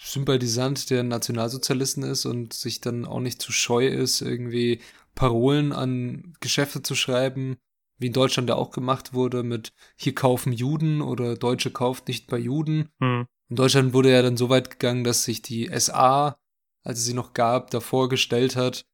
[0.04, 4.80] Sympathisant der Nationalsozialisten ist und sich dann auch nicht zu scheu ist, irgendwie
[5.14, 7.56] Parolen an Geschäfte zu schreiben,
[7.98, 12.28] wie in Deutschland da auch gemacht wurde mit hier kaufen Juden oder Deutsche kauft nicht
[12.28, 12.88] bei Juden.
[13.00, 13.26] Hm.
[13.50, 16.38] In Deutschland wurde ja dann so weit gegangen, dass sich die SA,
[16.84, 18.86] als es sie noch gab, davor gestellt hat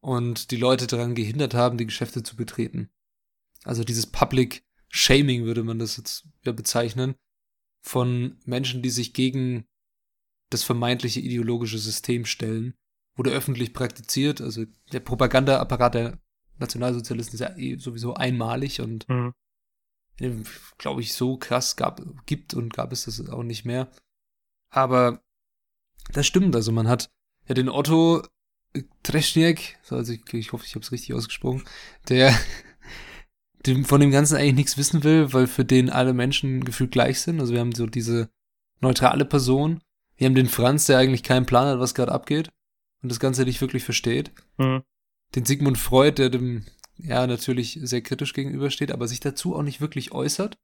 [0.00, 2.90] und die Leute daran gehindert haben, die Geschäfte zu betreten.
[3.64, 7.16] Also dieses Public Shaming würde man das jetzt ja bezeichnen,
[7.80, 9.66] von Menschen, die sich gegen
[10.50, 12.74] das vermeintliche ideologische System stellen,
[13.16, 14.40] wurde öffentlich praktiziert.
[14.40, 16.18] Also der Propagandaapparat der
[16.58, 19.32] Nationalsozialisten ist ja eh sowieso einmalig und Hm.
[20.78, 23.90] Glaube ich, so krass gab, gibt und gab es das auch nicht mehr.
[24.70, 25.22] Aber
[26.12, 27.10] das stimmt, also man hat
[27.46, 28.22] ja den Otto
[29.02, 31.64] Treschniak, also ich, ich hoffe, ich habe es richtig ausgesprochen,
[32.08, 32.34] der
[33.66, 37.20] dem, von dem Ganzen eigentlich nichts wissen will, weil für den alle Menschen gefühlt gleich
[37.20, 37.40] sind.
[37.40, 38.30] Also wir haben so diese
[38.80, 39.82] neutrale Person.
[40.16, 42.50] Wir haben den Franz, der eigentlich keinen Plan hat, was gerade abgeht
[43.02, 44.82] und das Ganze nicht wirklich versteht Hm.
[45.34, 46.66] den Sigmund Freud, der dem
[46.98, 50.58] ja natürlich sehr kritisch gegenübersteht, aber sich dazu auch nicht wirklich äußert,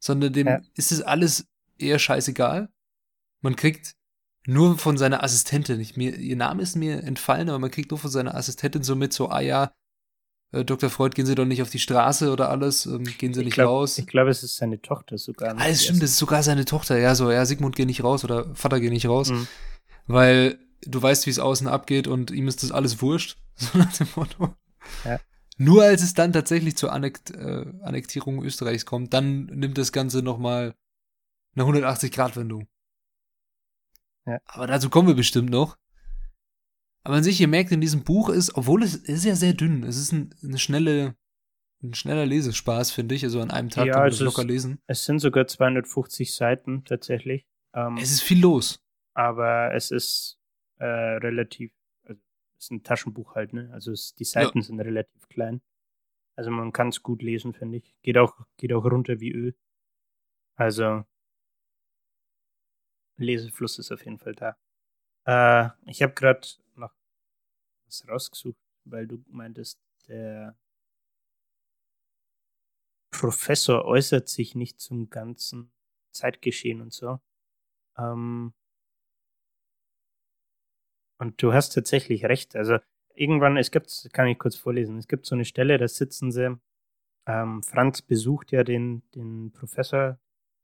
[0.00, 0.60] sondern dem Ja.
[0.74, 1.46] ist es alles
[1.78, 2.68] eher scheißegal.
[3.42, 3.94] Man kriegt
[4.46, 7.98] nur von seiner Assistentin, ich, mir, ihr Name ist mir entfallen, aber man kriegt nur
[7.98, 9.72] von seiner Assistentin so mit, so, ah ja,
[10.52, 10.88] äh, Dr.
[10.88, 13.54] Freud, gehen Sie doch nicht auf die Straße oder alles, ähm, gehen Sie Ich nicht
[13.54, 13.98] glaube, raus.
[13.98, 15.56] ich glaube, es ist seine Tochter sogar.
[15.58, 18.22] Ah, das stimmt, das ist sogar seine Tochter, ja, so, ja, Sigmund, geh nicht raus
[18.24, 19.48] oder Vater, geh nicht raus, Mhm.
[20.06, 23.92] weil du weißt, wie es außen abgeht und ihm ist das alles wurscht, so nach
[23.96, 24.54] dem Motto.
[25.04, 25.18] Ja.
[25.58, 30.22] Nur als es dann tatsächlich zur Annekt, äh, Annektierung Österreichs kommt, dann nimmt das Ganze
[30.22, 30.74] nochmal
[31.54, 32.68] eine 180-Grad-Wendung.
[34.26, 34.38] Ja.
[34.46, 35.78] Aber dazu kommen wir bestimmt noch.
[37.04, 39.84] Aber an sich, ihr merkt, in diesem Buch ist, obwohl es ist ja sehr dünn,
[39.84, 41.14] es ist ein, eine schnelle,
[41.82, 43.22] ein schneller Lesespaß, finde ich.
[43.24, 44.78] Also an einem Tag Ja, kann man es das locker ist- lesen.
[44.88, 47.46] Es sind sogar 250 Seiten tatsächlich.
[47.74, 48.82] Ähm, Es ist viel los.
[49.14, 50.38] aber es ist
[50.78, 51.75] äh, relativ, also es
[52.58, 53.70] ist ein Taschenbuch halt, ne?
[53.72, 55.60] Also es, die Seiten sind relativ klein.
[56.36, 57.96] Also man kann es gut lesen, finde ich.
[58.02, 59.54] Geht auch, geht auch runter wie Öl.
[60.56, 61.04] Also
[63.18, 64.56] Lesefluss ist auf jeden Fall da.
[65.26, 66.92] Äh, ich habe gerade noch
[67.86, 70.56] was rausgesucht, weil du meintest, der
[73.10, 75.72] Professor äußert sich nicht zum ganzen
[76.12, 77.18] Zeitgeschehen und so.
[77.96, 78.52] Ähm,
[81.18, 82.56] und du hast tatsächlich recht.
[82.56, 82.78] Also
[83.14, 86.58] irgendwann, es gibt, kann ich kurz vorlesen, es gibt so eine Stelle, da sitzen sie,
[87.26, 90.18] ähm, Franz besucht ja den, den Professor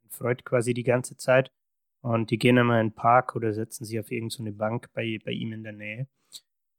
[0.08, 1.50] Freud quasi die ganze Zeit
[2.02, 5.18] und die gehen immer in den Park oder setzen sich auf irgendeine so Bank bei,
[5.24, 6.08] bei ihm in der Nähe.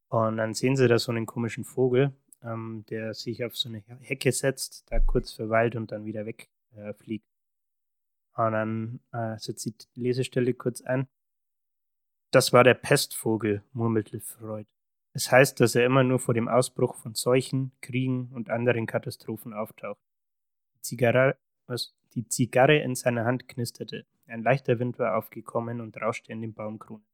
[0.10, 3.84] Und dann sehen sie da so einen komischen Vogel, ähm, der sich auf so eine
[4.02, 7.26] Hecke setzt, da kurz verweilt und dann wieder wegfliegt.
[7.26, 11.08] Äh, und dann äh, setzt die Lesestelle kurz ein.
[12.34, 14.66] Das war der Pestvogel, murmelte Freud.
[15.12, 19.54] Es heißt, dass er immer nur vor dem Ausbruch von Seuchen, Kriegen und anderen Katastrophen
[19.54, 20.02] auftaucht.
[20.74, 24.08] Die Zigarre, was, die Zigarre in seiner Hand knisterte.
[24.26, 27.06] Ein leichter Wind war aufgekommen und rauschte in den Baumkronen.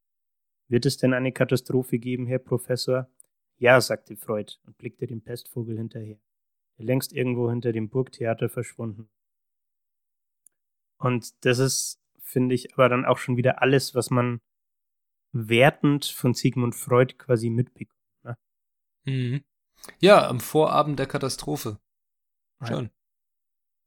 [0.69, 3.09] Wird es denn eine Katastrophe geben, Herr Professor?
[3.57, 6.21] Ja, sagte Freud und blickte dem Pestvogel hinterher,
[6.77, 9.09] der längst irgendwo hinter dem Burgtheater verschwunden.
[10.97, 14.39] Und das ist, finde ich, aber dann auch schon wieder alles, was man
[15.31, 17.99] wertend von Sigmund Freud quasi mitbekommt.
[18.23, 18.37] Ne?
[19.05, 19.43] Mhm.
[19.99, 21.79] Ja, am Vorabend der Katastrophe.
[22.61, 22.67] Ja.
[22.67, 22.89] Schon.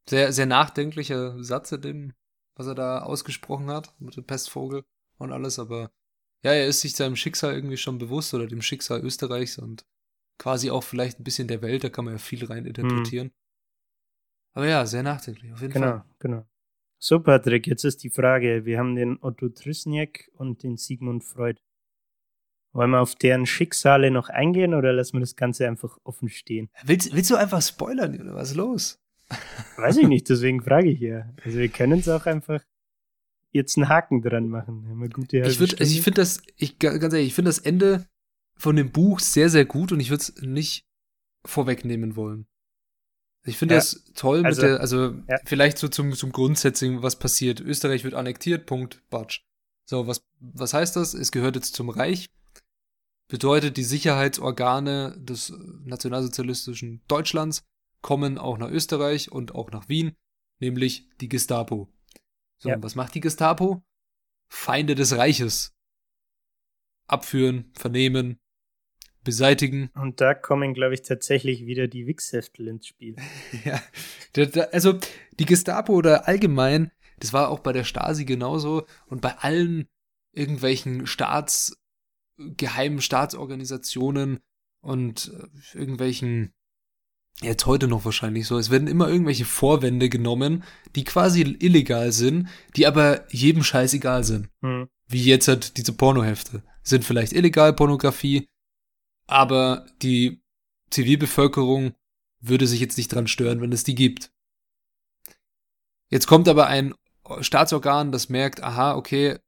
[0.09, 2.13] Sehr, sehr nachdenklicher Satz in dem,
[2.57, 4.85] was er da ausgesprochen hat, mit dem Pestvogel
[5.19, 5.93] und alles, aber
[6.45, 9.87] ja, er ist sich seinem Schicksal irgendwie schon bewusst oder dem Schicksal Österreichs und
[10.39, 13.29] quasi auch vielleicht ein bisschen der Welt, da kann man ja viel rein interpretieren.
[13.29, 13.33] Mhm.
[14.55, 16.05] Aber ja, sehr nachdenklich, auf jeden genau, Fall.
[16.19, 16.52] Genau, genau.
[17.05, 21.61] So, Patrick, jetzt ist die Frage: Wir haben den Otto Trüsniak und den Sigmund Freud.
[22.73, 26.71] Wollen wir auf deren Schicksale noch eingehen oder lassen wir das Ganze einfach offen stehen?
[26.85, 29.03] Willst, willst du einfach spoilern oder was ist los?
[29.79, 31.29] Weiß ich nicht, deswegen frage ich ja.
[31.45, 32.63] Also wir können es auch einfach
[33.51, 34.87] jetzt einen Haken dran machen.
[35.33, 38.07] Ich also ich finde das, ich ganz ehrlich, ich finde das Ende
[38.57, 40.87] von dem Buch sehr, sehr gut und ich würde es nicht
[41.45, 42.47] vorwegnehmen wollen.
[43.45, 45.37] Ich finde ja, das toll also, mit der, also ja.
[45.45, 47.61] vielleicht so zum, zum Grundsetzing, was passiert.
[47.61, 49.41] Österreich wird annektiert, Punkt, Batsch.
[49.85, 51.15] So, was, was heißt das?
[51.15, 52.31] Es gehört jetzt zum Reich.
[53.29, 55.53] Bedeutet, die Sicherheitsorgane des
[55.85, 57.65] nationalsozialistischen Deutschlands
[58.01, 60.15] kommen auch nach Österreich und auch nach Wien,
[60.61, 61.89] nämlich die Gestapo.
[62.59, 62.83] So, ja.
[62.83, 63.83] was macht die Gestapo?
[64.49, 65.75] Feinde des Reiches.
[67.07, 68.39] Abführen, vernehmen,
[69.25, 69.91] beseitigen.
[69.95, 73.17] Und da kommen, glaube ich, tatsächlich wieder die Wichsheftel ins Spiel.
[73.65, 73.81] ja,
[74.73, 74.99] also
[75.39, 79.87] die Gestapo oder allgemein, das war auch bei der Stasi genauso und bei allen
[80.33, 81.77] irgendwelchen Staats,
[82.37, 84.41] geheimen Staatsorganisationen
[84.81, 86.53] und äh, irgendwelchen,
[87.41, 90.65] jetzt heute noch wahrscheinlich so, es werden immer irgendwelche Vorwände genommen,
[90.97, 94.49] die quasi illegal sind, die aber jedem Scheiß egal sind.
[94.63, 94.89] Hm.
[95.07, 96.63] Wie jetzt halt diese Pornohefte.
[96.83, 98.49] Sind vielleicht illegal Pornografie,
[99.27, 100.43] aber die
[100.91, 101.95] Zivilbevölkerung
[102.41, 104.33] würde sich jetzt nicht dran stören, wenn es die gibt.
[106.09, 106.95] Jetzt kommt aber ein
[107.41, 109.39] Staatsorgan, das merkt, aha, okay,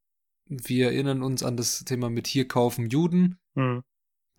[0.47, 3.39] wir erinnern uns an das Thema mit hier kaufen Juden.
[3.55, 3.83] Mhm.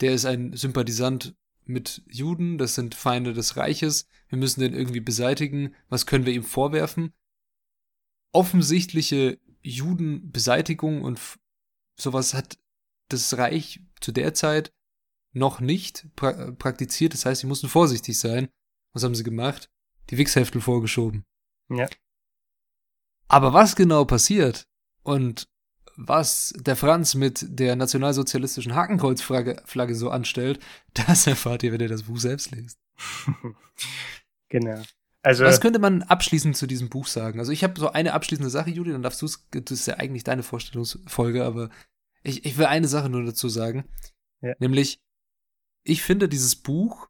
[0.01, 4.07] Der ist ein Sympathisant mit Juden, das sind Feinde des Reiches.
[4.27, 5.75] Wir müssen den irgendwie beseitigen.
[5.89, 7.13] Was können wir ihm vorwerfen?
[8.31, 11.19] Offensichtliche Judenbeseitigung und
[11.99, 12.57] sowas hat
[13.09, 14.73] das Reich zu der Zeit
[15.35, 17.13] noch nicht pra praktiziert.
[17.13, 18.49] Das heißt, sie mussten vorsichtig sein.
[18.93, 19.69] Was haben sie gemacht?
[20.09, 21.25] Die Wichsheftel vorgeschoben.
[21.69, 21.87] Ja.
[23.27, 24.67] Aber was genau passiert
[25.03, 25.47] und
[25.97, 30.59] was der Franz mit der nationalsozialistischen Hakenkreuzflagge so anstellt,
[30.93, 32.79] das erfahrt ihr, wenn ihr das Buch selbst lest.
[34.49, 34.81] genau.
[35.21, 37.39] Also, was könnte man abschließend zu diesem Buch sagen?
[37.39, 39.95] Also ich habe so eine abschließende Sache, Juli, dann darfst du es, das ist ja
[39.95, 41.71] eigentlich deine Vorstellungsfolge, aber
[42.21, 43.85] ich, ich will eine Sache nur dazu sagen.
[44.41, 44.53] Ja.
[44.59, 45.01] Nämlich,
[45.85, 47.09] ich finde, dieses Buch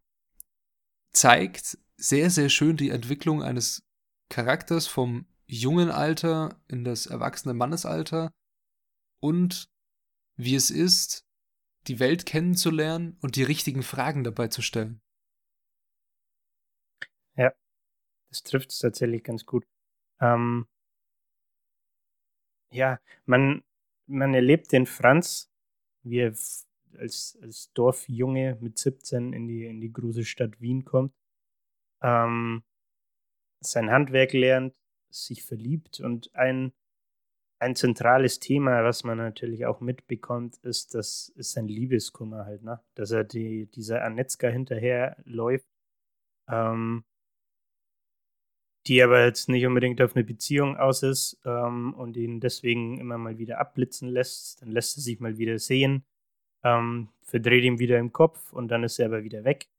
[1.13, 3.88] zeigt sehr, sehr schön die Entwicklung eines
[4.29, 8.33] Charakters vom jungen Alter in das erwachsene Mannesalter
[9.21, 9.69] und
[10.35, 11.25] wie es ist,
[11.88, 15.01] die Welt kennenzulernen und die richtigen Fragen dabei zu stellen.
[17.38, 17.53] Ja,
[18.29, 19.65] das trifft es tatsächlich ganz gut.
[20.19, 20.67] Ähm,
[22.71, 23.63] ja, man,
[24.07, 25.49] man erlebt den Franz,
[26.03, 26.33] wie er
[26.97, 31.13] als, als Dorfjunge mit 17 in die, in die große Stadt Wien kommt,
[32.01, 32.63] ähm,
[33.62, 34.75] sein Handwerk lernt,
[35.10, 36.73] sich verliebt und ein,
[37.60, 42.81] ein zentrales Thema, was man natürlich auch mitbekommt, ist, das ist sein Liebeskummer halt, ne?
[42.95, 45.69] Dass er die, dieser Anetzka hinterherläuft,
[46.49, 47.05] ähm,
[48.88, 53.17] die aber jetzt nicht unbedingt auf eine Beziehung aus ist ähm, und ihn deswegen immer
[53.17, 54.62] mal wieder abblitzen lässt.
[54.62, 56.05] Dann lässt er sich mal wieder sehen
[56.65, 59.69] ähm, verdreht ihm wieder im Kopf und dann ist er aber wieder weg.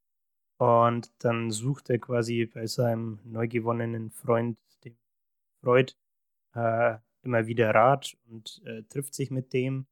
[0.59, 4.96] Und dann sucht er quasi bei seinem neu gewonnenen Freund, dem
[5.62, 5.92] Freud,
[6.55, 9.87] äh, immer wieder Rat und äh, trifft sich mit dem.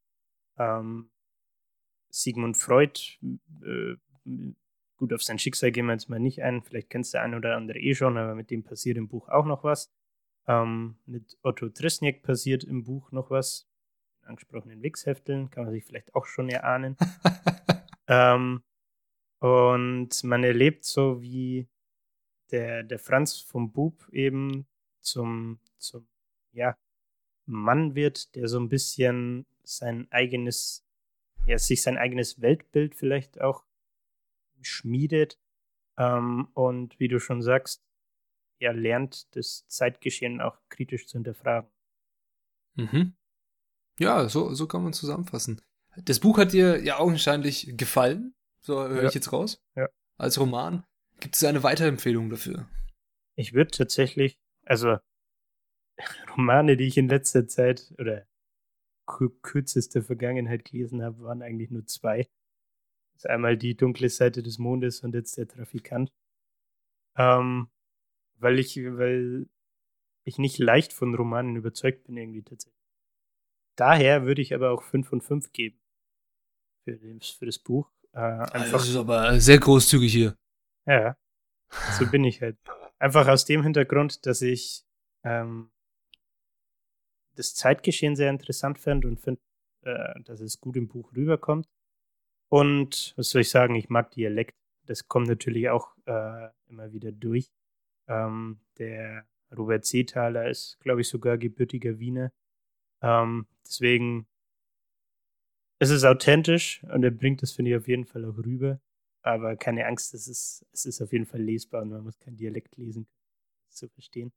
[0.57, 1.11] Ähm,
[2.11, 3.19] Sigmund Freud,
[3.65, 3.97] äh,
[4.97, 7.57] gut, auf sein Schicksal gehen wir jetzt mal nicht ein, vielleicht kennst du ein oder
[7.57, 9.93] andere eh schon, aber mit dem passiert im Buch auch noch was.
[10.47, 13.67] Ähm, mit Otto Trisniak passiert im Buch noch was,
[14.27, 16.97] angesprochenen Wix-Hefteln, kann man sich vielleicht auch schon erahnen.
[18.09, 18.63] ähm,
[19.39, 21.69] und man erlebt so, wie
[22.51, 24.67] der, der Franz vom Bub eben
[25.01, 26.07] zum, zum
[26.53, 26.77] ja,
[27.47, 30.87] Mann wird, der so ein bisschen sein eigenes,
[31.47, 33.65] ja, sich sein eigenes Weltbild vielleicht auch
[34.63, 35.39] schmiedet.
[35.97, 37.85] Ähm, und wie du schon sagst,
[38.59, 41.71] er lernt das Zeitgeschehen auch kritisch zu hinterfragen.
[42.77, 43.15] Mhm.
[43.99, 45.61] Ja, so, so kann man zusammenfassen.
[45.97, 49.09] Das Buch hat dir ja augenscheinlich gefallen, so höre ja.
[49.09, 49.63] ich jetzt raus.
[49.77, 49.89] Ja.
[50.19, 50.85] Als Roman.
[51.21, 52.69] Gibt es eine Weiterempfehlung dafür?
[53.37, 54.99] Ich würde tatsächlich, also
[56.37, 58.27] Romane, die ich in letzter Zeit oder
[59.07, 62.29] kürzeste Vergangenheit gelesen habe, waren eigentlich nur zwei.
[63.13, 66.13] Das ist einmal die dunkle Seite des Mondes und jetzt der Trafikant.
[67.17, 67.69] Ähm,
[68.39, 69.49] weil ich, weil
[70.25, 72.84] ich nicht leicht von Romanen überzeugt bin, irgendwie tatsächlich.
[73.77, 75.81] Daher würde ich aber auch 5 von 5 geben
[76.85, 77.91] für, das, für das Buch.
[78.13, 80.37] Äh, einfach, das ist aber sehr großzügig hier.
[80.87, 81.17] Ja,
[81.99, 82.57] so bin ich halt.
[82.99, 84.85] Einfach aus dem Hintergrund, dass ich
[85.25, 85.71] ähm,
[87.35, 89.41] das Zeitgeschehen sehr interessant fand und finde,
[89.83, 91.69] äh, dass es gut im Buch rüberkommt.
[92.49, 94.55] Und was soll ich sagen, ich mag Dialekt.
[94.87, 97.51] Das kommt natürlich auch äh, immer wieder durch.
[98.07, 102.33] Ähm, der Robert Seethaler ist, glaube ich, sogar gebürtiger Wiener.
[103.03, 104.27] Ähm, deswegen
[105.81, 108.81] ist es authentisch und er bringt das, finde ich, auf jeden Fall auch rüber.
[109.23, 112.37] Aber keine Angst, es ist, es ist auf jeden Fall lesbar und man muss kein
[112.37, 113.09] Dialekt lesen, um
[113.71, 114.33] es zu verstehen.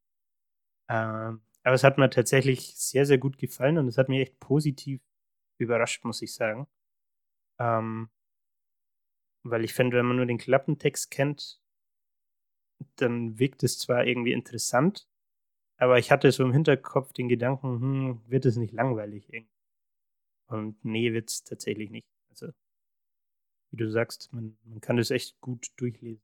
[0.90, 4.40] Ähm, aber es hat mir tatsächlich sehr, sehr gut gefallen und es hat mich echt
[4.40, 5.02] positiv
[5.60, 6.68] überrascht, muss ich sagen.
[7.60, 8.10] Ähm,
[9.44, 11.62] weil ich finde, wenn man nur den Klappentext kennt,
[12.98, 15.08] dann wirkt es zwar irgendwie interessant,
[15.78, 19.54] aber ich hatte so im Hinterkopf den Gedanken, hm, wird es nicht langweilig irgendwie?
[20.48, 22.08] Und nee, wird es tatsächlich nicht.
[22.30, 22.48] Also,
[23.72, 26.24] wie du sagst, man, man kann das echt gut durchlesen.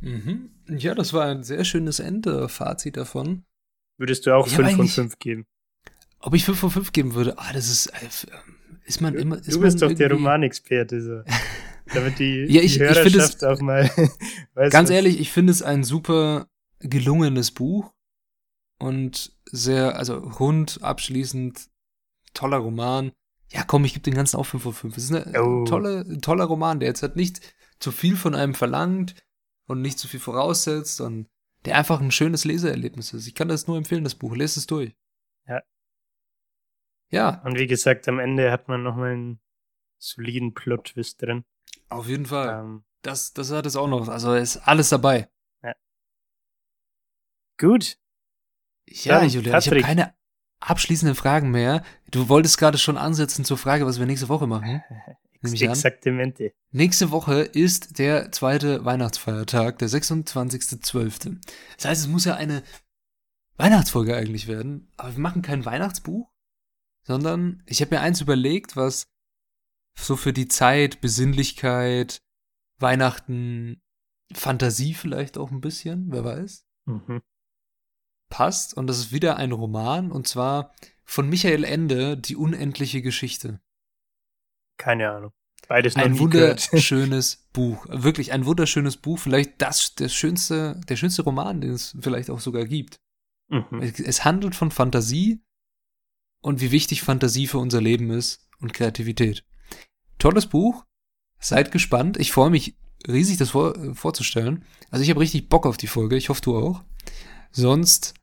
[0.00, 0.50] Mhm.
[0.68, 3.44] Ja, das war ein sehr schönes Ende, Fazit davon.
[3.96, 5.46] Würdest du auch 5 von 5 geben?
[6.20, 7.36] Ob ich 5 von 5 geben würde?
[7.38, 7.86] Ah, das ist.
[7.86, 8.28] Äh,
[8.84, 9.36] ist man immer.
[9.36, 11.02] Ist du bist doch der Romanexperte.
[11.02, 11.22] So.
[11.94, 13.90] Damit die, ja, ich, die Hörerschaft ich auch mal.
[14.70, 16.48] ganz ehrlich, ich finde es ein super
[16.80, 17.92] gelungenes Buch.
[18.78, 21.68] Und sehr, also rund, abschließend,
[22.34, 23.12] toller Roman.
[23.50, 24.96] Ja, komm, ich gebe den ganzen auch 5 von 5.
[24.96, 25.64] Es ist eine oh.
[25.64, 27.40] tolle, ein toller Roman, der jetzt halt nicht
[27.80, 29.14] zu viel von einem verlangt
[29.66, 31.28] und nicht zu viel voraussetzt und
[31.64, 33.26] der einfach ein schönes Leseerlebnis ist.
[33.26, 34.36] Ich kann das nur empfehlen, das Buch.
[34.36, 34.94] Lest es durch.
[35.46, 35.62] Ja.
[37.10, 37.42] Ja.
[37.44, 39.40] Und wie gesagt, am Ende hat man nochmal einen
[39.98, 41.44] soliden Plot-Twist drin.
[41.88, 42.60] Auf jeden Fall.
[42.60, 44.08] Ähm, das, das hat es auch noch.
[44.08, 45.28] Also ist alles dabei.
[45.62, 45.74] Ja.
[47.58, 47.98] Gut.
[48.92, 49.78] Ja, Dann, Julian, Patrick.
[49.78, 50.14] ich habe keine
[50.60, 51.82] abschließenden Fragen mehr.
[52.10, 54.82] Du wolltest gerade schon ansetzen zur Frage, was wir nächste Woche machen.
[55.42, 56.52] Exaktamente.
[56.72, 61.36] Nächste Woche ist der zweite Weihnachtsfeiertag, der 26.12.
[61.76, 62.62] Das heißt, es muss ja eine
[63.56, 64.90] Weihnachtsfolge eigentlich werden.
[64.96, 66.28] Aber wir machen kein Weihnachtsbuch,
[67.04, 69.06] sondern ich habe mir eins überlegt, was
[69.96, 72.20] so für die Zeit, Besinnlichkeit,
[72.78, 73.80] Weihnachten,
[74.32, 76.66] Fantasie vielleicht auch ein bisschen, wer weiß.
[76.86, 77.22] Mhm.
[78.28, 78.74] Passt.
[78.74, 80.74] Und das ist wieder ein Roman, und zwar
[81.04, 83.60] von Michael Ende, Die unendliche Geschichte.
[84.76, 85.32] Keine Ahnung.
[85.66, 87.86] Beides noch Ein wunderschönes Buch.
[87.88, 89.18] Wirklich ein wunderschönes Buch.
[89.18, 93.00] Vielleicht das, das schönste, der schönste Roman, den es vielleicht auch sogar gibt.
[93.48, 93.80] Mhm.
[93.80, 95.42] Es handelt von Fantasie
[96.42, 99.44] und wie wichtig Fantasie für unser Leben ist und Kreativität.
[100.18, 100.84] Tolles Buch.
[101.40, 102.16] Seid gespannt.
[102.16, 102.76] Ich freue mich
[103.06, 104.64] riesig, das vor, vorzustellen.
[104.90, 106.16] Also ich habe richtig Bock auf die Folge.
[106.16, 106.82] Ich hoffe, du auch.
[107.50, 108.14] Sonst,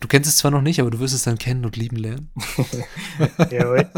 [0.00, 2.30] du kennst es zwar noch nicht, aber du wirst es dann kennen und lieben lernen.
[3.50, 3.90] Jawohl.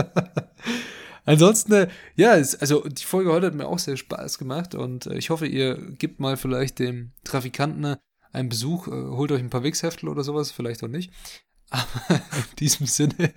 [1.24, 5.06] Ansonsten, äh, ja, es, also die Folge heute hat mir auch sehr Spaß gemacht und
[5.06, 7.96] äh, ich hoffe, ihr gebt mal vielleicht dem Trafikanten äh,
[8.32, 11.12] einen Besuch, holt euch ein paar Wixheftel oder sowas, vielleicht auch nicht.
[11.70, 13.32] Aber in diesem Sinne,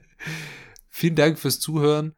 [0.89, 2.14] vielen Dank fürs Zuhören.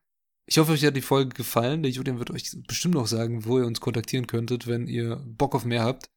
[0.46, 1.84] Ich hoffe, euch hat die Folge gefallen.
[1.84, 5.56] Der Julian wird euch bestimmt noch sagen, wo ihr uns kontaktieren könntet, wenn ihr Bock
[5.56, 6.10] auf mehr habt.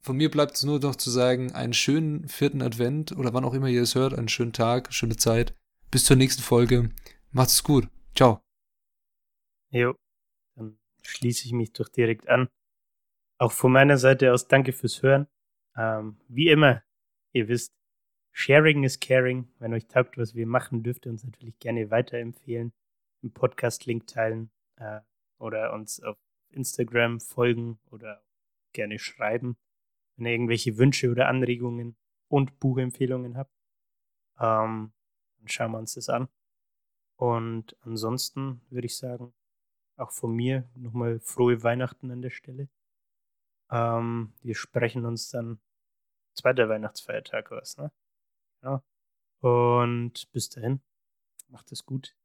[0.00, 3.54] Von mir bleibt es nur noch zu sagen, einen schönen vierten Advent oder wann auch
[3.54, 5.54] immer ihr es hört, einen schönen Tag, schöne Zeit.
[5.90, 6.90] Bis zur nächsten Folge.
[7.30, 7.88] Macht's gut.
[8.14, 8.40] Ciao.
[9.70, 9.94] Jo,
[10.54, 12.48] dann schließe ich mich doch direkt an.
[13.38, 15.26] Auch von meiner Seite aus danke fürs Hören.
[15.76, 16.82] Ähm, wie immer,
[17.32, 17.72] ihr wisst,
[18.32, 19.48] Sharing is caring.
[19.58, 22.72] Wenn euch taugt, was wir machen, dürft ihr uns natürlich gerne weiterempfehlen,
[23.22, 25.00] einen Podcast-Link teilen äh,
[25.38, 26.16] oder uns auf
[26.50, 28.22] Instagram folgen oder
[28.72, 29.56] gerne schreiben,
[30.18, 31.96] wenn ihr irgendwelche Wünsche oder Anregungen
[32.28, 33.54] und Buchempfehlungen habt.
[34.38, 34.92] Ähm,
[35.38, 36.28] dann schauen wir uns das an.
[37.16, 39.32] Und ansonsten würde ich sagen,
[39.96, 42.68] auch von mir nochmal frohe Weihnachten an der Stelle.
[43.70, 45.60] Ähm, wir sprechen uns dann
[46.34, 47.90] zweiter Weihnachtsfeiertag was, ne?
[48.62, 48.82] Ja.
[49.40, 50.80] Und bis dahin,
[51.48, 52.16] macht es gut.